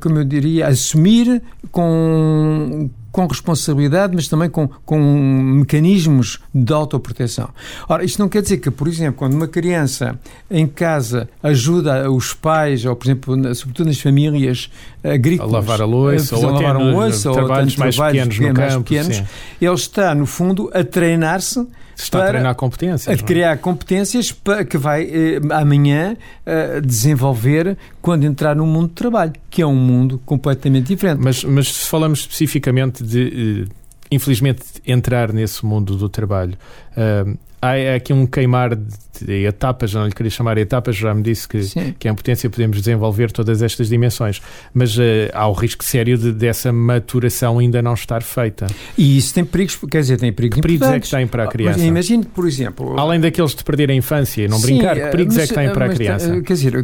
como 0.00 0.18
eu 0.18 0.24
diria, 0.24 0.68
assumir 0.68 1.42
com 1.70 2.88
com 3.12 3.26
responsabilidade, 3.26 4.14
mas 4.14 4.28
também 4.28 4.48
com, 4.48 4.68
com 4.84 4.98
mecanismos 4.98 6.38
de 6.54 6.72
autoproteção. 6.72 7.48
Ora, 7.88 8.04
isto 8.04 8.18
não 8.18 8.28
quer 8.28 8.42
dizer 8.42 8.58
que, 8.58 8.70
por 8.70 8.86
exemplo, 8.86 9.14
quando 9.14 9.34
uma 9.34 9.48
criança 9.48 10.18
em 10.50 10.66
casa 10.66 11.28
ajuda 11.42 12.10
os 12.10 12.32
pais, 12.32 12.84
ou 12.84 12.94
por 12.94 13.06
exemplo, 13.06 13.54
sobretudo 13.54 13.86
nas 13.86 14.00
famílias 14.00 14.70
agrícolas, 15.02 15.52
a 15.52 15.56
lavar 15.56 15.82
a 15.82 15.84
louça, 15.84 16.36
ou, 16.36 16.42
lavar 16.50 16.76
a 16.76 16.78
louça, 16.78 17.30
ou 17.30 17.36
trabalhos 17.36 17.76
mais 17.76 17.96
pequenos 17.96 18.38
no 18.38 18.54
mais 18.54 18.74
campo, 18.74 18.84
pequenos, 18.84 19.22
ele 19.60 19.74
está, 19.74 20.14
no 20.14 20.26
fundo, 20.26 20.70
a 20.72 20.84
treinar-se 20.84 21.66
Está 22.02 22.18
para 22.18 22.26
a 22.26 22.30
treinar 22.30 22.54
competências. 22.54 23.08
A 23.08 23.12
é? 23.12 23.24
criar 23.24 23.58
competências 23.58 24.32
para, 24.32 24.64
que 24.64 24.78
vai 24.78 25.02
eh, 25.04 25.40
amanhã 25.52 26.16
eh, 26.46 26.80
desenvolver 26.80 27.76
quando 28.00 28.24
entrar 28.24 28.56
no 28.56 28.66
mundo 28.66 28.88
do 28.88 28.94
trabalho, 28.94 29.32
que 29.48 29.62
é 29.62 29.66
um 29.66 29.74
mundo 29.74 30.20
completamente 30.24 30.86
diferente. 30.86 31.20
Mas, 31.20 31.44
mas 31.44 31.68
se 31.72 31.88
falamos 31.88 32.20
especificamente 32.20 33.04
de, 33.04 33.68
eh, 33.68 33.74
infelizmente, 34.10 34.62
entrar 34.86 35.32
nesse 35.32 35.64
mundo 35.64 35.96
do 35.96 36.08
trabalho, 36.08 36.54
uh, 36.96 37.38
há 37.60 37.96
aqui 37.96 38.12
um 38.12 38.26
queimar 38.26 38.74
de 38.74 39.44
etapas, 39.46 39.92
não 39.92 40.06
lhe 40.06 40.12
queria 40.12 40.30
chamar 40.30 40.56
etapas, 40.58 40.96
já 40.96 41.14
me 41.14 41.22
disse 41.22 41.46
que, 41.46 41.60
que 41.98 42.08
em 42.08 42.14
potência 42.14 42.48
podemos 42.48 42.78
desenvolver 42.78 43.30
todas 43.30 43.60
estas 43.60 43.88
dimensões, 43.88 44.40
mas 44.72 44.96
uh, 44.96 45.02
há 45.34 45.46
o 45.46 45.52
risco 45.52 45.84
sério 45.84 46.16
de, 46.16 46.32
dessa 46.32 46.72
maturação 46.72 47.58
ainda 47.58 47.82
não 47.82 47.94
estar 47.94 48.22
feita. 48.22 48.66
E 48.96 49.18
isso 49.18 49.34
tem 49.34 49.44
perigos, 49.44 49.78
quer 49.90 50.00
dizer, 50.00 50.18
tem 50.18 50.32
perigos 50.32 50.56
Que 50.56 50.62
perigos 50.62 50.88
é 50.88 51.00
que 51.00 51.10
tem 51.10 51.26
para 51.26 51.44
a 51.44 51.48
criança? 51.48 51.78
Mas 51.78 51.86
imagine, 51.86 52.24
por 52.24 52.46
exemplo... 52.46 52.98
Além 52.98 53.20
daqueles 53.20 53.54
de 53.54 53.62
perder 53.62 53.90
a 53.90 53.94
infância 53.94 54.44
e 54.44 54.48
não 54.48 54.58
Sim, 54.58 54.76
brincar, 54.78 54.96
que 54.96 55.06
perigos 55.08 55.34
mas, 55.34 55.44
é 55.44 55.46
que 55.48 55.54
tem 55.54 55.72
para 55.72 55.84
a 55.84 55.88
criança? 55.90 56.40
Quer 56.40 56.54
dizer, 56.54 56.74
é, 56.76 56.82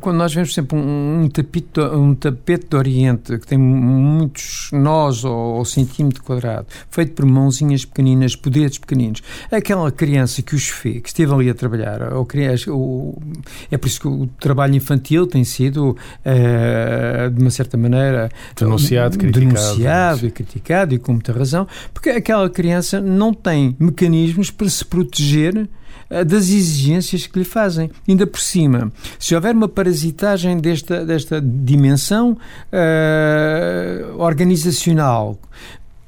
quando 0.00 0.16
nós 0.16 0.34
vemos 0.34 0.52
sempre 0.52 0.76
um, 0.76 1.22
um, 1.22 1.28
tapete, 1.28 1.80
um 1.80 2.14
tapete 2.14 2.66
de 2.68 2.76
Oriente 2.76 3.38
que 3.38 3.46
tem 3.46 3.58
muitos 3.58 4.70
nós 4.72 5.24
ou, 5.24 5.56
ou 5.56 5.64
centímetro 5.64 6.22
quadrado, 6.22 6.66
feito 6.90 7.12
por 7.12 7.24
mãozinhas 7.24 7.84
pequeninas, 7.84 8.34
poderes 8.34 8.78
pequeninos, 8.78 9.22
aquela 9.50 9.83
criança 9.90 10.42
que 10.42 10.54
os 10.54 10.68
fez, 10.68 11.02
que 11.02 11.08
esteve 11.08 11.32
ali 11.32 11.50
a 11.50 11.54
trabalhar. 11.54 12.12
Ou, 12.12 12.26
ou, 12.68 13.22
é 13.70 13.76
por 13.76 13.86
isso 13.86 14.00
que 14.00 14.08
o 14.08 14.26
trabalho 14.38 14.74
infantil 14.74 15.26
tem 15.26 15.44
sido, 15.44 15.90
uh, 15.90 17.30
de 17.30 17.40
uma 17.40 17.50
certa 17.50 17.76
maneira, 17.76 18.30
denunciado, 18.56 19.18
criticado, 19.18 19.54
denunciado 19.54 20.26
e 20.26 20.30
criticado, 20.30 20.94
e 20.94 20.98
com 20.98 21.12
muita 21.12 21.32
razão, 21.32 21.66
porque 21.92 22.10
aquela 22.10 22.48
criança 22.50 23.00
não 23.00 23.32
tem 23.32 23.76
mecanismos 23.78 24.50
para 24.50 24.68
se 24.68 24.84
proteger 24.84 25.68
eh, 26.10 26.24
das 26.24 26.48
exigências 26.48 27.26
que 27.26 27.38
lhe 27.38 27.44
fazem. 27.44 27.90
Ainda 28.08 28.26
por 28.26 28.40
cima, 28.40 28.92
se 29.18 29.34
houver 29.34 29.54
uma 29.54 29.68
parasitagem 29.68 30.58
desta, 30.58 31.04
desta 31.04 31.40
dimensão 31.40 32.36
uh, 32.72 34.18
organizacional 34.18 35.38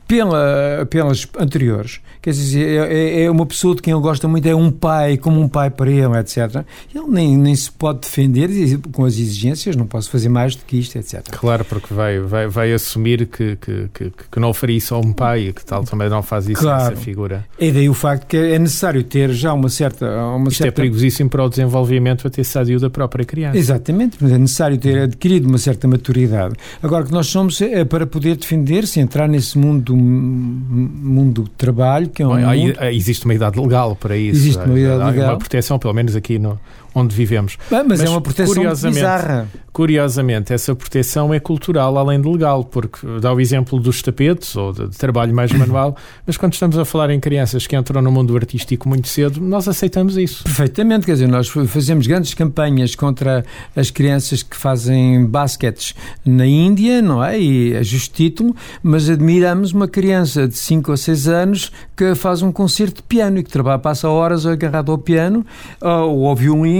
pela, 0.06 0.86
pelas 0.88 1.26
anteriores, 1.38 2.00
quer 2.22 2.30
dizer, 2.30 2.66
é, 2.66 2.94
é, 2.94 3.22
é, 3.24 3.30
uma 3.30 3.44
pessoa 3.44 3.74
de 3.74 3.82
quem 3.82 3.92
ele 3.92 4.02
gosta 4.02 4.28
muito, 4.28 4.46
é 4.46 4.54
um 4.54 4.70
pai, 4.70 5.16
como 5.16 5.40
um 5.40 5.48
pai 5.48 5.68
para 5.70 5.90
ele, 5.90 6.16
etc. 6.18 6.64
Ele 6.94 7.06
nem, 7.08 7.36
nem 7.36 7.54
se 7.54 7.70
pode 7.70 8.00
defender 8.00 8.48
com 8.92 9.04
as 9.04 9.14
exigências, 9.14 9.74
não 9.74 9.86
posso 9.86 10.10
fazer 10.10 10.28
mais 10.28 10.54
do 10.54 10.64
que 10.64 10.78
isto, 10.78 10.96
etc. 10.96 11.22
Claro, 11.30 11.64
porque 11.64 11.92
vai, 11.92 12.20
vai, 12.20 12.46
vai 12.46 12.72
assumir 12.72 13.26
que, 13.26 13.56
que, 13.56 13.88
que, 13.92 14.12
que 14.30 14.40
não 14.40 14.54
faria 14.54 14.76
isso 14.76 14.94
a 14.94 14.98
um 14.98 15.12
pai, 15.12 15.52
que 15.54 15.64
tal 15.64 15.82
também 15.84 16.08
não 16.08 16.22
faz 16.22 16.48
isso 16.48 16.62
claro. 16.62 16.92
essa 16.92 17.02
figura. 17.02 17.44
E 17.58 17.72
daí 17.72 17.88
o 17.88 17.94
facto 17.94 18.26
que 18.26 18.36
é 18.36 18.58
necessário 18.58 19.02
ter 19.02 19.32
já 19.32 19.52
uma 19.52 19.68
certa... 19.68 20.06
Uma 20.06 20.48
isto 20.48 20.58
certa... 20.58 20.68
é 20.68 20.70
perigosíssimo 20.70 21.28
para 21.28 21.44
o 21.44 21.48
desenvolvimento 21.48 22.26
até 22.26 22.44
sadio 22.44 22.78
da 22.78 22.90
própria 22.90 23.24
criança. 23.24 23.58
Exatamente, 23.58 24.18
é 24.24 24.38
necessário 24.38 24.78
ter 24.78 24.98
adquirido 24.98 25.46
uma 25.46 25.58
certa 25.58 25.88
maturidade. 25.88 26.54
Agora, 26.82 27.04
que 27.04 27.12
nós 27.12 27.26
somos 27.26 27.60
é 27.60 27.84
para 27.84 28.06
poder 28.06 28.36
defender-se, 28.36 29.00
entrar 29.00 29.28
nesse 29.28 29.58
mundo, 29.58 29.95
mundo 29.96 31.42
do 31.42 31.48
trabalho, 31.48 32.08
que 32.08 32.22
é 32.22 32.26
um 32.26 32.30
Bom, 32.30 32.36
mundo... 32.38 32.74
Existe 32.92 33.24
uma 33.24 33.34
idade 33.34 33.58
legal 33.58 33.96
para 33.96 34.16
isso. 34.16 34.38
Existe 34.38 34.64
uma 34.64 34.78
idade 34.78 35.02
há 35.02 35.06
legal. 35.06 35.30
uma 35.30 35.38
proteção, 35.38 35.78
pelo 35.78 35.94
menos 35.94 36.14
aqui 36.14 36.38
no, 36.38 36.58
onde 36.96 37.14
vivemos. 37.14 37.58
mas, 37.70 37.86
mas, 37.86 38.00
é 38.02 38.08
uma 38.08 38.22
proteção 38.22 38.54
curiosamente, 38.54 38.94
bizarra. 38.94 39.48
Curiosamente, 39.70 40.54
essa 40.54 40.74
proteção 40.74 41.34
é 41.34 41.38
cultural 41.38 41.98
além 41.98 42.18
de 42.18 42.26
legal, 42.26 42.64
porque 42.64 43.06
dá 43.20 43.34
o 43.34 43.38
exemplo 43.38 43.78
dos 43.78 44.00
tapetes 44.00 44.56
ou 44.56 44.72
de, 44.72 44.88
de 44.88 44.96
trabalho 44.96 45.34
mais 45.34 45.52
manual, 45.56 45.94
mas 46.26 46.38
quando 46.38 46.54
estamos 46.54 46.78
a 46.78 46.86
falar 46.86 47.10
em 47.10 47.20
crianças 47.20 47.66
que 47.66 47.76
entram 47.76 48.00
no 48.00 48.10
mundo 48.10 48.34
artístico 48.34 48.88
muito 48.88 49.08
cedo, 49.08 49.42
nós 49.42 49.68
aceitamos 49.68 50.16
isso. 50.16 50.42
Perfeitamente, 50.44 51.04
quer 51.04 51.12
dizer, 51.12 51.28
nós 51.28 51.48
fazemos 51.48 52.06
grandes 52.06 52.32
campanhas 52.32 52.94
contra 52.94 53.44
as 53.76 53.90
crianças 53.90 54.42
que 54.42 54.56
fazem 54.56 55.26
basquetes 55.26 55.94
na 56.24 56.46
Índia, 56.46 57.02
não 57.02 57.22
é? 57.22 57.38
E 57.38 57.74
é 57.74 57.84
justo 57.84 58.14
título, 58.14 58.56
mas 58.82 59.10
admiramos 59.10 59.72
uma 59.72 59.86
criança 59.86 60.48
de 60.48 60.56
5 60.56 60.90
ou 60.90 60.96
6 60.96 61.28
anos 61.28 61.72
que 61.94 62.14
faz 62.14 62.40
um 62.40 62.50
concerto 62.50 62.96
de 62.96 63.02
piano 63.02 63.38
e 63.38 63.42
que 63.42 63.50
trabalha, 63.50 63.78
passa 63.78 64.08
horas 64.08 64.46
agarrado 64.46 64.90
ao 64.90 64.96
piano 64.96 65.44
ou 65.82 66.26
ao 66.26 66.34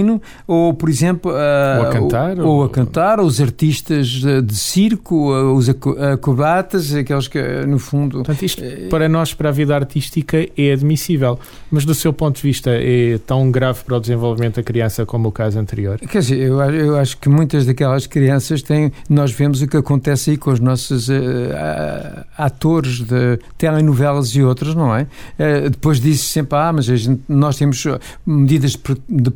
violino 0.07 0.21
ou, 0.47 0.73
por 0.73 0.89
exemplo, 0.89 1.31
ou 1.31 1.37
a 1.85 1.89
cantar, 1.91 2.39
ou, 2.39 2.47
ou 2.47 2.63
a 2.63 2.69
cantar, 2.69 3.19
os 3.19 3.41
artistas 3.41 4.07
de, 4.07 4.55
circo, 4.55 5.33
os 5.53 5.67
acrobatas, 5.69 6.93
aqueles 6.95 7.27
que, 7.27 7.41
no 7.67 7.77
fundo. 7.77 8.17
Portanto, 8.17 8.43
isto 8.43 8.61
para 8.89 9.09
nós, 9.09 9.33
para 9.33 9.49
a 9.49 9.51
vida 9.51 9.75
artística, 9.75 10.37
é 10.57 10.71
admissível, 10.71 11.39
mas 11.69 11.83
do 11.83 11.93
seu 11.93 12.13
ponto 12.13 12.37
de 12.37 12.41
vista, 12.41 12.71
é 12.71 13.17
tão 13.25 13.51
grave 13.51 13.83
para 13.83 13.97
o 13.97 13.99
desenvolvimento 13.99 14.55
da 14.55 14.63
criança 14.63 15.05
como 15.05 15.27
o 15.27 15.31
caso 15.31 15.59
anterior? 15.59 15.99
Quer 15.99 16.19
dizer, 16.19 16.37
eu, 16.37 16.59
eu 16.59 16.97
acho 16.97 17.17
que 17.17 17.27
muitas 17.27 17.65
daquelas 17.65 18.07
crianças 18.07 18.61
têm. 18.61 18.91
Nós 19.09 19.31
vemos 19.31 19.61
o 19.61 19.67
que 19.67 19.77
acontece 19.77 20.31
aí 20.31 20.37
com 20.37 20.51
os 20.51 20.59
nossos 20.59 21.09
uh, 21.09 21.13
atores 22.37 23.01
de 23.01 23.39
telenovelas 23.57 24.29
e 24.29 24.41
outros, 24.41 24.73
não 24.73 24.95
é? 24.95 25.03
Uh, 25.37 25.69
depois 25.69 25.99
disso 25.99 26.29
sempre, 26.29 26.57
ah, 26.57 26.71
mas 26.73 26.85
gente, 26.85 27.21
nós 27.27 27.57
temos 27.57 27.85
medidas 28.25 28.71
de, 28.71 28.79
de 29.09 29.31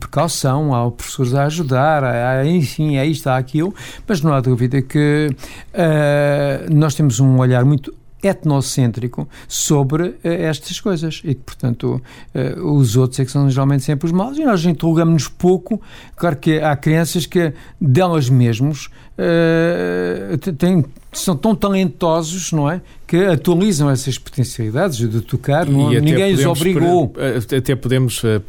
precaução 0.61 0.73
há 0.73 0.91
professores 0.91 1.33
a 1.33 1.45
ajudar, 1.45 2.03
há, 2.03 2.45
enfim, 2.45 2.97
é 2.97 3.05
isto, 3.05 3.27
há 3.27 3.37
aquilo, 3.37 3.73
mas 4.07 4.21
não 4.21 4.33
há 4.33 4.39
dúvida 4.39 4.81
que 4.81 5.29
uh, 5.73 6.73
nós 6.73 6.93
temos 6.93 7.19
um 7.19 7.39
olhar 7.39 7.65
muito 7.65 7.93
etnocêntrico 8.23 9.27
sobre 9.47 10.03
uh, 10.03 10.17
estas 10.23 10.79
coisas 10.79 11.21
e 11.23 11.33
que, 11.33 11.41
portanto, 11.41 12.01
uh, 12.35 12.75
os 12.75 12.95
outros 12.95 13.19
é 13.19 13.25
que 13.25 13.31
são 13.31 13.49
geralmente 13.49 13.83
sempre 13.83 14.05
os 14.05 14.11
maus 14.11 14.37
e 14.37 14.43
nós 14.43 14.63
interrogamos-nos 14.63 15.27
pouco. 15.27 15.81
Claro 16.15 16.35
que 16.35 16.59
há 16.59 16.75
crianças 16.75 17.25
que 17.25 17.53
delas 17.79 18.29
mesmos 18.29 18.89
uh, 19.17 20.37
têm 20.53 20.85
são 21.11 21.35
tão 21.35 21.53
talentosos, 21.53 22.53
não 22.53 22.69
é? 22.71 22.81
Que 23.05 23.17
atualizam 23.25 23.89
essas 23.89 24.17
potencialidades 24.17 24.97
de 24.97 25.19
tocar, 25.21 25.65
não, 25.65 25.89
ninguém 25.89 26.33
os 26.33 26.45
obrigou. 26.45 27.13
Eh, 27.17 27.57
até 27.57 27.75
podemos 27.75 28.23
uh, 28.23 28.41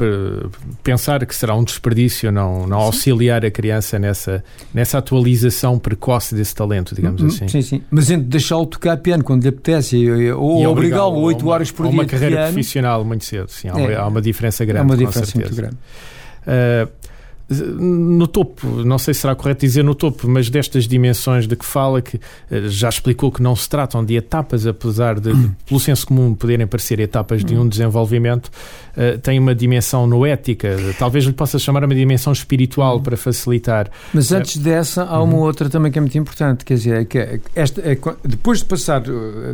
pensar 0.84 1.26
que 1.26 1.34
será 1.34 1.56
um 1.56 1.64
desperdício 1.64 2.30
não, 2.30 2.64
não 2.66 2.78
auxiliar 2.78 3.44
a 3.44 3.50
criança 3.50 3.98
nessa, 3.98 4.44
nessa 4.72 4.98
atualização 4.98 5.76
precoce 5.76 6.36
desse 6.36 6.54
talento, 6.54 6.94
digamos 6.94 7.20
uhum, 7.20 7.26
assim. 7.26 7.48
Sim, 7.48 7.62
sim. 7.62 7.82
Mas 7.90 8.10
entre 8.10 8.28
deixá-lo 8.28 8.66
tocar 8.66 8.96
piano 8.98 9.24
quando 9.24 9.42
lhe 9.42 9.48
apetece 9.48 10.30
ou 10.30 10.64
obrigá-lo 10.64 11.18
oito 11.22 11.48
horas 11.48 11.72
por 11.72 11.86
dia. 11.86 11.92
uma 11.92 12.04
carreira 12.04 12.36
piano, 12.36 12.52
profissional 12.52 13.04
muito 13.04 13.24
cedo, 13.24 13.48
sim. 13.48 13.68
Há, 13.68 13.80
é, 13.80 13.86
uma, 13.88 13.96
há 13.96 14.06
uma 14.06 14.22
diferença 14.22 14.64
grande. 14.64 14.82
Há 14.82 14.84
uma 14.84 14.96
diferença 14.96 15.36
muito 15.36 15.54
grande. 15.56 15.76
Uh, 16.42 16.88
no 17.50 18.26
topo, 18.26 18.66
não 18.84 18.98
sei 18.98 19.12
se 19.14 19.20
será 19.20 19.34
correto 19.34 19.60
dizer 19.60 19.82
no 19.82 19.94
topo, 19.94 20.28
mas 20.28 20.48
destas 20.48 20.86
dimensões 20.86 21.46
de 21.46 21.56
que 21.56 21.64
fala, 21.64 22.00
que 22.00 22.18
eh, 22.50 22.68
já 22.68 22.88
explicou 22.88 23.30
que 23.30 23.42
não 23.42 23.54
se 23.54 23.68
tratam 23.68 24.04
de 24.04 24.16
etapas, 24.16 24.66
apesar 24.66 25.20
de, 25.20 25.32
de 25.34 25.50
pelo 25.66 25.80
senso 25.80 26.06
comum, 26.06 26.34
poderem 26.34 26.66
parecer 26.66 27.00
etapas 27.00 27.44
de 27.44 27.56
um 27.56 27.68
desenvolvimento, 27.68 28.46
uh, 28.46 29.18
tem 29.18 29.38
uma 29.38 29.54
dimensão 29.54 30.06
noética, 30.06 30.76
talvez 30.98 31.24
lhe 31.24 31.32
possa 31.32 31.58
chamar 31.58 31.84
uma 31.84 31.94
dimensão 31.94 32.32
espiritual 32.32 33.00
para 33.00 33.16
facilitar. 33.16 33.90
Mas 34.14 34.32
antes 34.32 34.56
dessa, 34.56 35.04
há 35.04 35.22
uma 35.22 35.34
uhum. 35.34 35.40
outra 35.40 35.68
também 35.68 35.92
que 35.92 35.98
é 35.98 36.00
muito 36.00 36.16
importante, 36.16 36.64
quer 36.64 36.74
dizer, 36.74 37.02
é 37.02 37.04
que 37.04 37.40
esta, 37.54 37.80
é, 37.82 37.98
depois 38.24 38.60
de 38.60 38.64
passar, 38.64 39.02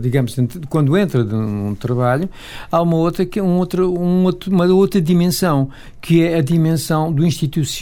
digamos, 0.01 0.37
quando 0.69 0.97
entra 0.97 1.25
num 1.25 1.75
trabalho, 1.75 2.29
há 2.71 2.81
uma 2.81 2.97
outra 2.97 3.27
é 3.37 3.43
um 3.43 3.57
outro, 3.59 3.93
um 3.93 4.25
outro, 4.25 4.53
uma 4.53 4.65
outra 4.67 5.01
dimensão, 5.01 5.69
que 6.01 6.23
é 6.23 6.39
a 6.39 6.43
dimensão 6.43 7.13
do 7.13 7.25
institucional 7.25 7.78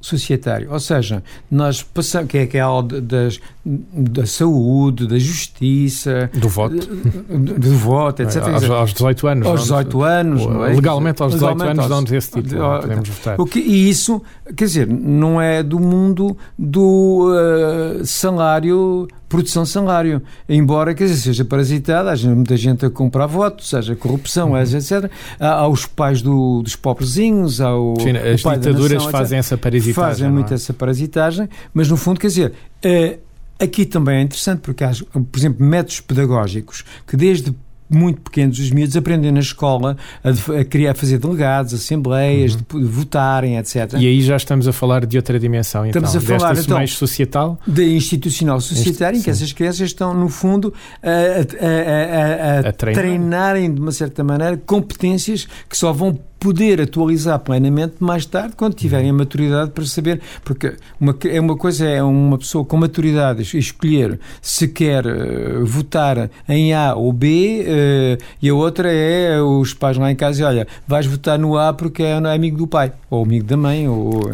societário. 0.00 0.70
Ou 0.70 0.80
seja, 0.80 1.22
nós 1.50 1.82
passamos, 1.82 2.28
que 2.28 2.38
é 2.38 2.42
aquela 2.42 2.82
das, 2.82 3.40
da 3.64 4.26
saúde, 4.26 5.06
da 5.06 5.18
justiça, 5.18 6.30
do 6.34 6.48
voto, 6.48 6.76
do, 6.76 7.58
do 7.58 7.76
voto, 7.76 8.22
etc. 8.22 8.42
Aos, 8.42 8.64
aos 8.64 8.92
18 8.92 9.26
anos. 9.26 9.46
Aos 9.46 9.60
18 9.62 10.02
anos, 10.02 10.46
não 10.46 10.64
é? 10.64 10.74
Legalmente, 10.74 11.22
aos 11.22 11.34
18 11.34 11.52
Legalmente, 11.52 11.78
anos, 11.78 11.88
dão-nos 11.88 12.12
esse 12.12 12.30
título. 12.30 12.74
De, 12.74 12.80
podemos 12.80 13.08
votar. 13.08 13.40
O 13.40 13.46
que, 13.46 13.58
e 13.58 13.88
isso, 13.88 14.22
quer 14.56 14.64
dizer, 14.64 14.86
não 14.86 15.40
é 15.40 15.62
do 15.62 15.78
mundo 15.78 16.36
do 16.58 17.28
uh, 17.30 18.04
salário 18.04 19.08
produção 19.30 19.62
de 19.62 19.68
salário, 19.68 20.20
embora 20.48 20.92
quer 20.92 21.04
dizer, 21.04 21.22
seja 21.22 21.44
parasitada, 21.44 22.10
haja 22.10 22.34
muita 22.34 22.56
gente 22.56 22.84
a 22.84 22.90
comprar 22.90 23.26
votos, 23.26 23.72
haja 23.72 23.94
corrupção, 23.94 24.50
uhum. 24.50 24.58
etc. 24.58 25.08
Há, 25.38 25.68
os 25.68 25.86
pais 25.86 26.20
do, 26.20 26.62
dos 26.62 26.74
pobrezinhos, 26.74 27.60
há 27.60 27.74
o, 27.74 27.94
Sim, 28.00 28.16
as 28.16 28.40
ditaduras 28.40 28.92
nação, 28.92 29.10
fazem 29.10 29.38
essa 29.38 29.56
parasitagem. 29.56 29.94
Fazem 29.94 30.26
é? 30.26 30.30
muito 30.30 30.52
essa 30.52 30.74
parasitagem, 30.74 31.48
mas 31.72 31.88
no 31.88 31.96
fundo, 31.96 32.18
quer 32.18 32.26
dizer, 32.26 32.52
é, 32.82 33.18
aqui 33.58 33.86
também 33.86 34.16
é 34.16 34.22
interessante 34.22 34.60
porque 34.62 34.82
há, 34.82 34.90
por 34.90 35.38
exemplo, 35.38 35.64
métodos 35.64 36.00
pedagógicos 36.00 36.84
que 37.06 37.16
desde 37.16 37.54
muito 37.90 38.20
pequenos, 38.20 38.58
os 38.58 38.70
miúdos 38.70 38.96
aprendem 38.96 39.32
na 39.32 39.40
escola 39.40 39.96
a, 40.22 40.60
a 40.60 40.64
criar, 40.64 40.92
a 40.92 40.94
fazer 40.94 41.18
delegados, 41.18 41.74
assembleias, 41.74 42.54
uhum. 42.54 42.80
de, 42.80 42.86
votarem, 42.86 43.58
etc. 43.58 43.94
E 43.98 44.06
aí 44.06 44.22
já 44.22 44.36
estamos 44.36 44.68
a 44.68 44.72
falar 44.72 45.04
de 45.04 45.16
outra 45.16 45.38
dimensão, 45.38 45.84
então, 45.84 46.02
estamos 46.02 46.16
a 46.16 46.38
falar 46.38 46.56
então, 46.56 46.76
mais 46.76 46.92
societal? 46.92 47.58
De 47.66 47.84
institucional 47.94 48.60
societária, 48.60 49.18
em 49.18 49.22
que 49.22 49.30
essas 49.30 49.52
crianças 49.52 49.80
estão, 49.80 50.14
no 50.14 50.28
fundo, 50.28 50.72
a, 51.02 52.66
a, 52.66 52.68
a 52.68 52.72
treinar. 52.72 53.02
treinarem, 53.02 53.74
de 53.74 53.80
uma 53.80 53.92
certa 53.92 54.22
maneira, 54.22 54.56
competências 54.56 55.48
que 55.68 55.76
só 55.76 55.92
vão 55.92 56.18
poder 56.40 56.80
atualizar 56.80 57.38
plenamente 57.38 57.96
mais 58.00 58.24
tarde, 58.24 58.54
quando 58.56 58.72
tiverem 58.72 59.10
a 59.10 59.12
maturidade 59.12 59.72
para 59.72 59.84
saber, 59.84 60.22
porque 60.42 60.74
uma, 60.98 61.14
é 61.28 61.38
uma 61.38 61.54
coisa 61.54 61.86
é 61.86 62.02
uma 62.02 62.38
pessoa 62.38 62.64
com 62.64 62.78
maturidade 62.78 63.42
escolher 63.58 64.18
se 64.40 64.66
quer 64.66 65.06
uh, 65.06 65.66
votar 65.66 66.30
em 66.48 66.72
A 66.72 66.94
ou 66.94 67.12
B, 67.12 67.66
uh, 67.66 68.24
e 68.40 68.48
a 68.48 68.54
outra 68.54 68.90
é 68.90 69.40
os 69.40 69.74
pais 69.74 69.98
lá 69.98 70.10
em 70.10 70.16
casa 70.16 70.40
e 70.40 70.44
olha, 70.44 70.66
vais 70.88 71.04
votar 71.04 71.38
no 71.38 71.58
A 71.58 71.74
porque 71.74 72.02
é 72.02 72.14
amigo 72.14 72.56
do 72.56 72.66
pai, 72.66 72.90
ou 73.10 73.22
amigo 73.22 73.44
da 73.44 73.58
mãe, 73.58 73.86
ou 73.86 74.20
uh, 74.20 74.30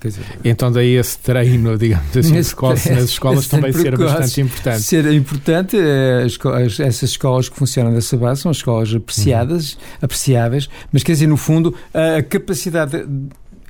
quer 0.00 0.08
dizer, 0.08 0.24
Então 0.42 0.72
daí 0.72 0.94
esse 0.94 1.18
treino, 1.18 1.76
digamos 1.76 2.16
assim, 2.16 2.38
esse, 2.38 2.54
nas 2.90 3.10
escolas 3.10 3.46
também 3.48 3.70
ser 3.72 3.98
bastante 3.98 4.40
importante. 4.40 4.80
Ser 4.80 5.12
importante, 5.12 5.76
as, 6.24 6.80
essas 6.80 7.10
escolas 7.10 7.50
que 7.50 7.56
funcionam 7.56 7.92
dessa 7.92 8.16
base 8.16 8.40
são 8.40 8.50
escolas 8.50 8.94
apreciadas, 8.94 9.74
uhum. 9.74 9.78
apreciáveis, 10.00 10.70
mas 10.90 11.02
quer 11.02 11.12
dizer, 11.12 11.26
no 11.26 11.36
fundo 11.36 11.49
fundo, 11.50 11.74
a 11.92 12.22
capacidade 12.22 13.04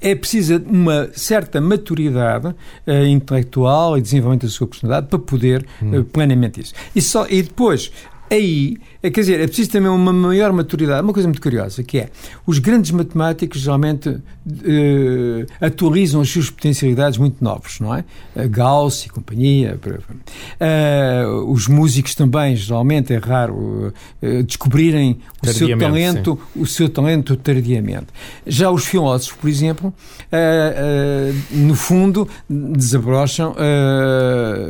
é 0.00 0.14
precisa 0.14 0.62
uma 0.66 1.10
certa 1.12 1.60
maturidade 1.60 2.46
uh, 2.46 3.06
intelectual 3.06 3.98
e 3.98 4.00
desenvolvimento 4.00 4.42
da 4.42 4.48
sua 4.48 4.66
personalidade 4.66 5.08
para 5.08 5.18
poder 5.18 5.66
uh, 5.82 6.04
plenamente 6.04 6.60
isso. 6.60 6.74
E, 6.96 7.02
só, 7.02 7.26
e 7.28 7.42
depois, 7.42 7.92
aí, 8.30 8.78
é, 9.02 9.10
quer 9.10 9.20
dizer, 9.20 9.40
é 9.40 9.46
preciso 9.46 9.70
também 9.70 9.90
uma 9.90 10.12
maior 10.12 10.52
maturidade. 10.52 11.02
Uma 11.02 11.12
coisa 11.12 11.26
muito 11.26 11.40
curiosa, 11.40 11.82
que 11.82 11.98
é, 11.98 12.10
os 12.46 12.58
grandes 12.58 12.90
matemáticos 12.90 13.60
geralmente 13.60 14.08
uh, 14.10 15.46
atualizam 15.60 16.20
as 16.20 16.28
suas 16.28 16.50
potencialidades 16.50 17.18
muito 17.18 17.42
novos, 17.42 17.80
não 17.80 17.94
é? 17.94 18.04
Gauss 18.48 19.06
e 19.06 19.08
companhia. 19.08 19.78
Uh, 20.60 21.50
os 21.50 21.66
músicos 21.66 22.14
também, 22.14 22.54
geralmente, 22.56 23.14
é 23.14 23.18
raro 23.18 23.92
uh, 24.22 24.42
descobrirem 24.42 25.18
o 25.42 25.46
seu 25.48 25.78
talento, 25.78 26.38
sim. 26.52 26.60
o 26.60 26.66
seu 26.66 26.88
talento 26.88 27.36
tardiamente. 27.36 28.08
Já 28.46 28.70
os 28.70 28.84
filósofos, 28.84 29.38
por 29.38 29.48
exemplo, 29.48 29.94
no 31.50 31.74
fundo, 31.74 32.28
desabrocham 32.48 33.54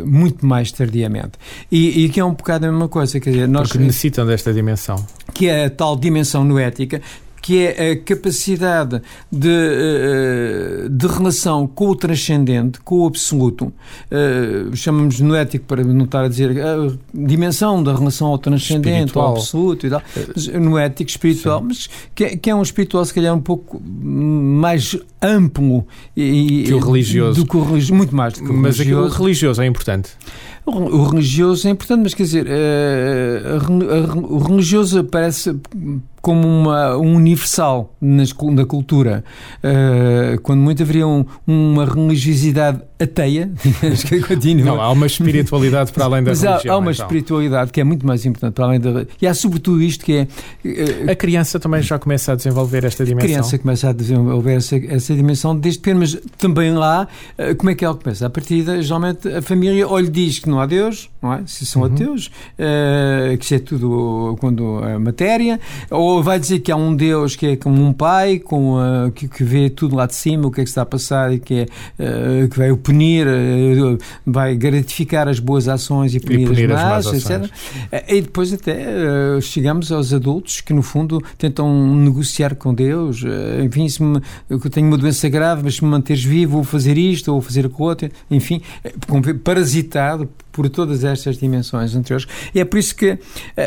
muito 0.07 0.47
mais 0.47 0.71
tardiamente. 0.71 1.33
E, 1.71 2.05
e 2.05 2.09
que 2.09 2.21
é 2.21 2.25
um 2.25 2.35
bocado 2.35 2.67
a 2.67 2.71
mesma 2.71 2.89
coisa, 2.89 3.19
quer 3.19 3.31
dizer, 3.31 3.49
nós, 3.49 3.69
Porque 3.69 3.83
necessitam 4.21 4.27
desta 4.27 4.53
dimensão. 4.53 5.05
Que 5.33 5.49
é 5.49 5.67
a 5.67 5.71
tal 5.71 5.97
dimensão 5.97 6.45
noética, 6.45 7.01
que 7.41 7.67
é 7.67 7.93
a 7.93 7.97
capacidade 7.97 9.01
de, 9.31 9.49
eh, 9.49 10.89
de 10.91 11.07
relação 11.07 11.67
com 11.67 11.89
o 11.89 11.97
transcendente, 11.97 12.81
com 12.81 13.01
o 13.01 13.07
absoluto. 13.07 13.73
Uh, 14.11 14.75
chamamos 14.77 15.21
noético 15.21 15.65
para 15.65 15.83
não 15.83 16.05
estar 16.05 16.25
a 16.25 16.29
dizer 16.29 16.61
a 16.61 16.93
dimensão 17.15 17.83
da 17.83 17.95
relação 17.95 18.29
ao 18.29 18.39
transcendente, 18.39 19.07
espiritual. 19.07 19.29
ao 19.29 19.37
absoluto 19.37 19.87
e 19.87 19.91
tal. 19.91 20.03
Noético, 20.61 21.11
espiritual, 21.11 21.61
Sim. 21.61 21.67
mas 21.69 21.91
que 22.15 22.25
é, 22.25 22.37
que 22.37 22.51
é 22.51 22.55
um 22.55 22.63
espiritual, 22.63 23.05
se 23.05 23.15
calhar, 23.15 23.35
um 23.35 23.41
pouco 23.41 23.81
mais 23.83 24.97
amplo 25.23 25.87
e, 26.17 26.65
que 26.65 26.75
o 26.75 26.79
religioso. 26.79 27.41
Do 27.41 27.47
que 27.47 27.57
o 27.57 27.63
religioso, 27.63 27.95
muito 27.95 28.15
mais 28.15 28.35
do 28.35 28.45
que 28.45 28.51
o 28.51 28.55
mas 28.55 28.77
religioso. 28.77 29.09
Mas 29.09 29.19
o 29.19 29.23
religioso 29.23 29.63
é 29.63 29.67
importante. 29.67 30.11
O 30.67 31.05
religioso 31.05 31.67
é 31.67 31.71
importante, 31.71 32.03
mas 32.03 32.15
quer 32.15 32.23
dizer, 32.23 32.47
eh, 32.47 33.59
o 34.15 34.39
religioso 34.39 35.03
parece 35.05 35.57
como 36.21 36.47
uma, 36.47 36.97
um 36.97 37.17
universal 37.17 37.95
nas, 38.01 38.33
na 38.35 38.65
cultura. 38.65 39.25
Uh, 39.65 40.41
quando 40.43 40.61
muito 40.61 40.83
haveria 40.83 41.07
um, 41.07 41.25
uma 41.47 41.85
religiosidade 41.85 42.83
ateia, 43.01 43.51
que 44.09 44.21
continua. 44.21 44.67
Não, 44.67 44.81
há 44.81 44.91
uma 44.91 45.07
espiritualidade 45.07 45.93
para 45.93 46.05
além 46.05 46.23
da 46.23 46.31
Mas 46.31 46.43
religião. 46.43 46.73
Há, 46.73 46.77
há 46.77 46.79
uma 46.79 46.93
então. 46.93 47.05
espiritualidade 47.05 47.73
que 47.73 47.81
é 47.81 47.85
muito 47.85 48.07
mais 48.07 48.25
importante 48.27 48.55
para 48.55 48.65
além 48.67 48.81
da 48.81 49.07
E 49.21 49.27
há 49.27 49.35
sobretudo 49.35 49.83
isto 49.83 50.05
que 50.05 50.13
é... 50.13 50.23
Uh, 50.65 51.11
a 51.11 51.15
criança 51.15 51.59
também 51.59 51.83
já 51.83 51.99
começa 51.99 52.33
a 52.33 52.37
desenvolver 52.37 52.85
esta 52.85 53.05
dimensão. 53.05 53.25
A 53.25 53.33
criança 53.33 53.59
começa 53.59 53.89
a 53.89 53.93
desenvolver 53.93 54.55
essa, 54.55 54.77
essa 54.77 55.15
dimensão 55.15 55.57
desde 55.57 55.81
pequeno, 55.81 56.01
mas 56.01 56.17
também 56.39 56.73
lá, 56.73 57.09
uh, 57.39 57.55
como 57.57 57.71
é 57.71 57.75
que 57.75 57.85
ela 57.85 57.95
começa? 57.95 58.27
A 58.27 58.31
partir 58.31 58.63
de, 58.63 58.83
geralmente, 58.83 59.29
a 59.29 59.43
família 59.43 59.87
ou 59.89 59.99
lhe 59.99 60.11
diz 60.11 60.39
que 60.39 60.49
não 60.49 60.61
há 60.61 60.67
Deus, 60.67 61.11
não 61.23 61.33
é? 61.33 61.43
Se 61.47 61.65
são 61.67 61.83
uhum. 61.83 61.89
ateus, 61.89 62.31
que 63.39 63.45
isso 63.45 63.55
é 63.55 63.59
tudo 63.59 64.37
quando 64.41 64.85
é 64.85 64.99
matéria, 64.99 65.59
ou 65.91 66.23
vai 66.23 66.39
dizer 66.39 66.61
que 66.61 66.71
há 66.71 66.77
um 66.77 66.95
Deus 66.95 67.37
que 67.37 67.47
é 67.47 67.57
como 67.57 67.83
um 67.83 67.93
pai, 67.93 68.39
com, 68.39 68.77
uh, 68.77 69.11
que, 69.13 69.29
que, 69.29 69.45
vê 69.45 69.71
tudo 69.71 69.97
lá 69.97 70.07
de 70.07 70.15
cima, 70.15 70.47
o 70.47 70.51
que 70.51 70.61
é 70.61 70.65
que 70.65 70.71
está 70.71 70.83
a 70.83 70.87
passar 70.87 71.33
e 71.33 71.39
que, 71.39 71.67
é, 71.99 72.45
uh, 72.45 72.49
que 72.49 72.59
vai 72.59 72.71
o 72.71 72.77
punir, 72.91 73.27
uh, 73.27 73.99
vai 74.27 74.57
gratificar 74.57 75.29
as 75.29 75.39
boas 75.39 75.69
ações 75.69 76.15
e 76.15 76.21
punir, 76.21 76.43
e 76.43 76.47
punir 76.47 76.73
as 76.73 76.83
más, 76.83 77.07
as 77.07 77.31
etc. 77.31 77.51
E 78.09 78.21
depois 78.21 78.53
até 78.53 79.41
chegamos 79.41 79.93
aos 79.93 80.13
adultos 80.13 80.61
que, 80.61 80.73
no 80.73 80.83
fundo, 80.83 81.23
tentam 81.39 81.95
negociar 81.97 82.55
com 82.55 82.75
Deus. 82.75 83.23
enfim, 83.65 83.89
se 83.89 84.03
me, 84.03 84.21
eu 84.49 84.59
tenho 84.59 84.87
uma 84.87 84.99
doença 84.99 85.29
grave, 85.29 85.63
mas 85.65 85.77
se 85.77 85.85
me 85.85 85.91
manteres 85.91 86.25
vivo, 86.25 86.53
vou 86.53 86.65
fazer 86.65 86.99
isto 86.99 87.33
ou 87.33 87.41
fazer 87.41 87.67
aquilo 87.67 87.85
outro. 87.85 88.09
Enfim, 88.31 88.61
parasitado 89.45 90.29
por 90.53 90.69
todas 90.69 91.05
estas 91.05 91.39
dimensões 91.39 91.95
anteriores. 91.95 92.27
E 92.55 92.61
é 92.61 92.65
por 92.65 92.79
isso 92.79 92.95
que 92.95 93.19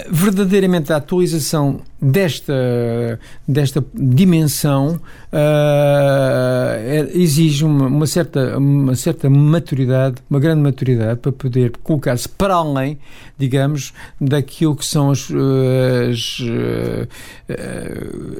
verdadeiramente 0.09 0.91
a 0.91 0.97
atualização 0.97 1.81
desta, 2.01 3.19
desta 3.47 3.83
dimensão 3.93 4.99
uh, 5.31 7.09
exige 7.13 7.63
uma, 7.63 7.87
uma, 7.87 8.07
certa, 8.07 8.57
uma 8.57 8.95
certa 8.95 9.29
maturidade, 9.29 10.17
uma 10.29 10.39
grande 10.39 10.61
maturidade 10.61 11.19
para 11.19 11.31
poder 11.31 11.71
colocar-se 11.81 12.27
para 12.27 12.55
além, 12.55 12.99
digamos, 13.37 13.93
daquilo 14.19 14.75
que 14.75 14.85
são 14.85 15.11
as, 15.11 15.29
as, 16.09 16.41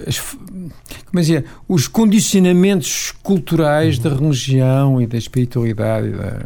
as 0.08 0.38
como 1.13 1.19
é 1.19 1.21
dizer, 1.21 1.45
os 1.67 1.88
condicionamentos 1.88 3.13
culturais 3.23 3.97
uhum. 3.97 4.03
da 4.03 4.15
religião 4.15 5.01
e 5.01 5.08
da 5.08 5.17
espiritualidade. 5.17 6.10
Da... 6.10 6.39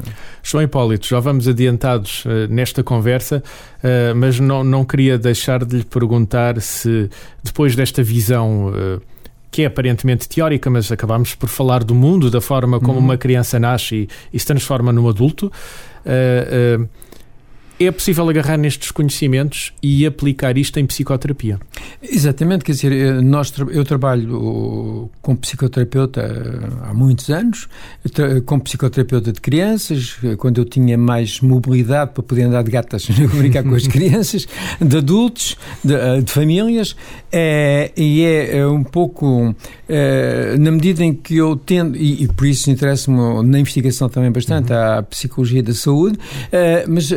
João 0.43 0.63
Hipólito, 0.63 1.07
já 1.07 1.19
vamos 1.19 1.47
adiantados 1.47 1.86
uh, 1.95 2.47
nesta 2.49 2.83
conversa, 2.83 3.43
uh, 3.79 4.15
mas 4.15 4.39
não, 4.39 4.63
não 4.63 4.83
queria 4.83 5.17
deixar 5.17 5.63
de 5.63 5.77
lhe 5.77 5.83
perguntar 5.83 6.59
se 6.61 7.09
depois 7.43 7.75
desta 7.75 8.03
visão 8.03 8.67
uh, 8.69 9.01
que 9.49 9.63
é 9.63 9.65
aparentemente 9.65 10.27
teórica, 10.27 10.69
mas 10.69 10.91
acabamos 10.91 11.33
por 11.33 11.49
falar 11.49 11.83
do 11.83 11.95
mundo, 11.95 12.29
da 12.29 12.41
forma 12.41 12.79
como 12.79 12.99
uhum. 12.99 13.05
uma 13.05 13.17
criança 13.17 13.59
nasce 13.59 13.95
e, 13.95 14.09
e, 14.33 14.39
se 14.39 14.45
transforma 14.45 14.91
num 14.91 15.07
adulto. 15.07 15.51
Uh, 16.05 16.83
uh, 16.83 16.89
é 17.79 17.91
possível 17.91 18.27
agarrar 18.29 18.57
nestes 18.57 18.91
conhecimentos 18.91 19.73
e 19.81 20.05
aplicar 20.05 20.57
isto 20.57 20.79
em 20.79 20.85
psicoterapia? 20.85 21.59
Exatamente, 22.01 22.63
quer 22.63 22.71
dizer, 22.71 23.21
nós, 23.21 23.53
eu 23.69 23.83
trabalho 23.83 25.09
como 25.21 25.37
psicoterapeuta 25.37 26.69
há 26.83 26.93
muitos 26.93 27.29
anos, 27.29 27.67
como 28.45 28.61
psicoterapeuta 28.61 29.31
de 29.31 29.41
crianças, 29.41 30.17
quando 30.37 30.59
eu 30.59 30.65
tinha 30.65 30.97
mais 30.97 31.39
mobilidade 31.41 32.11
para 32.13 32.23
poder 32.23 32.43
andar 32.43 32.63
de 32.63 32.71
gatas 32.71 33.07
brincar 33.37 33.63
com 33.63 33.75
as 33.75 33.85
crianças, 33.87 34.47
de 34.81 34.97
adultos, 34.97 35.57
de, 35.83 36.21
de 36.21 36.31
famílias, 36.31 36.95
é, 37.31 37.91
e 37.95 38.23
é, 38.23 38.65
um 38.65 38.83
pouco 38.83 39.55
é, 39.87 40.55
na 40.57 40.71
medida 40.71 41.03
em 41.03 41.13
que 41.13 41.37
eu 41.37 41.55
tendo, 41.55 41.95
e, 41.97 42.23
e 42.23 42.27
por 42.27 42.47
isso 42.47 42.69
interessa-me 42.71 43.43
na 43.43 43.59
investigação 43.59 44.09
também 44.09 44.31
bastante 44.31 44.71
uhum. 44.71 44.79
a 44.79 45.03
psicologia 45.03 45.61
da 45.61 45.73
saúde, 45.73 46.17
é, 46.51 46.85
mas 46.87 47.11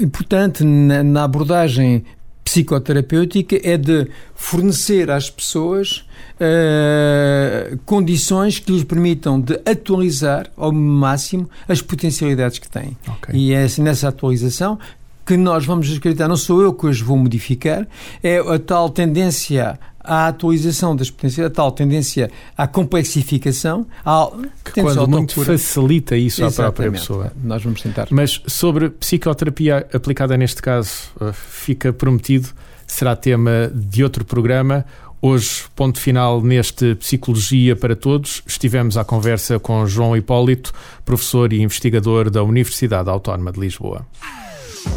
importante 0.00 0.64
na, 0.64 1.02
na 1.02 1.24
abordagem 1.24 2.04
psicoterapêutica 2.48 3.60
é 3.62 3.76
de 3.76 4.08
fornecer 4.34 5.10
às 5.10 5.28
pessoas 5.28 6.06
uh, 6.40 7.78
condições 7.84 8.58
que 8.58 8.72
lhes 8.72 8.84
permitam 8.84 9.38
de 9.38 9.60
atualizar 9.66 10.50
ao 10.56 10.72
máximo 10.72 11.48
as 11.68 11.82
potencialidades 11.82 12.58
que 12.58 12.68
têm. 12.68 12.96
Okay. 13.18 13.38
E 13.38 13.52
é 13.52 13.64
assim, 13.64 13.82
nessa 13.82 14.08
atualização 14.08 14.78
que 15.26 15.36
nós 15.36 15.66
vamos 15.66 15.94
acreditar, 15.94 16.26
não 16.26 16.38
sou 16.38 16.62
eu 16.62 16.72
que 16.72 16.86
os 16.86 17.02
vou 17.02 17.18
modificar, 17.18 17.86
é 18.22 18.38
a 18.38 18.58
tal 18.58 18.88
tendência 18.88 19.78
à 20.08 20.28
atualização 20.28 20.96
das 20.96 21.10
potências, 21.10 21.46
a 21.46 21.50
tal 21.50 21.70
tendência 21.70 22.30
à 22.56 22.66
complexificação, 22.66 23.86
à 24.04 24.28
que 24.64 24.80
quando 24.80 25.06
muito 25.06 25.44
facilita 25.44 26.16
isso 26.16 26.40
Exatamente. 26.42 26.60
à 26.60 26.62
própria 26.62 26.90
pessoa. 26.92 27.32
Nós 27.44 27.62
vamos 27.62 27.82
tentar. 27.82 28.08
Mas 28.10 28.40
sobre 28.46 28.88
psicoterapia 28.88 29.86
aplicada 29.92 30.36
neste 30.36 30.62
caso, 30.62 31.10
eh, 31.20 31.30
fica 31.32 31.92
prometido, 31.92 32.48
será 32.86 33.14
tema 33.14 33.70
de 33.74 34.02
outro 34.02 34.24
programa. 34.24 34.84
Hoje, 35.20 35.64
ponto 35.74 35.98
final 35.98 36.40
neste 36.40 36.94
Psicologia 36.94 37.76
para 37.76 37.94
Todos. 37.96 38.42
Estivemos 38.46 38.96
à 38.96 39.04
conversa 39.04 39.58
com 39.58 39.84
João 39.84 40.16
Hipólito, 40.16 40.72
professor 41.04 41.52
e 41.52 41.60
investigador 41.60 42.30
da 42.30 42.42
Universidade 42.42 43.10
Autónoma 43.10 43.52
de 43.52 43.60
Lisboa. 43.60 44.06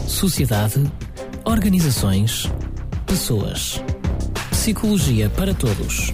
Sociedade, 0.07 0.83
organizações, 1.43 2.49
pessoas. 3.07 3.81
Psicologia 4.61 5.27
para 5.27 5.55
Todos 5.55 6.13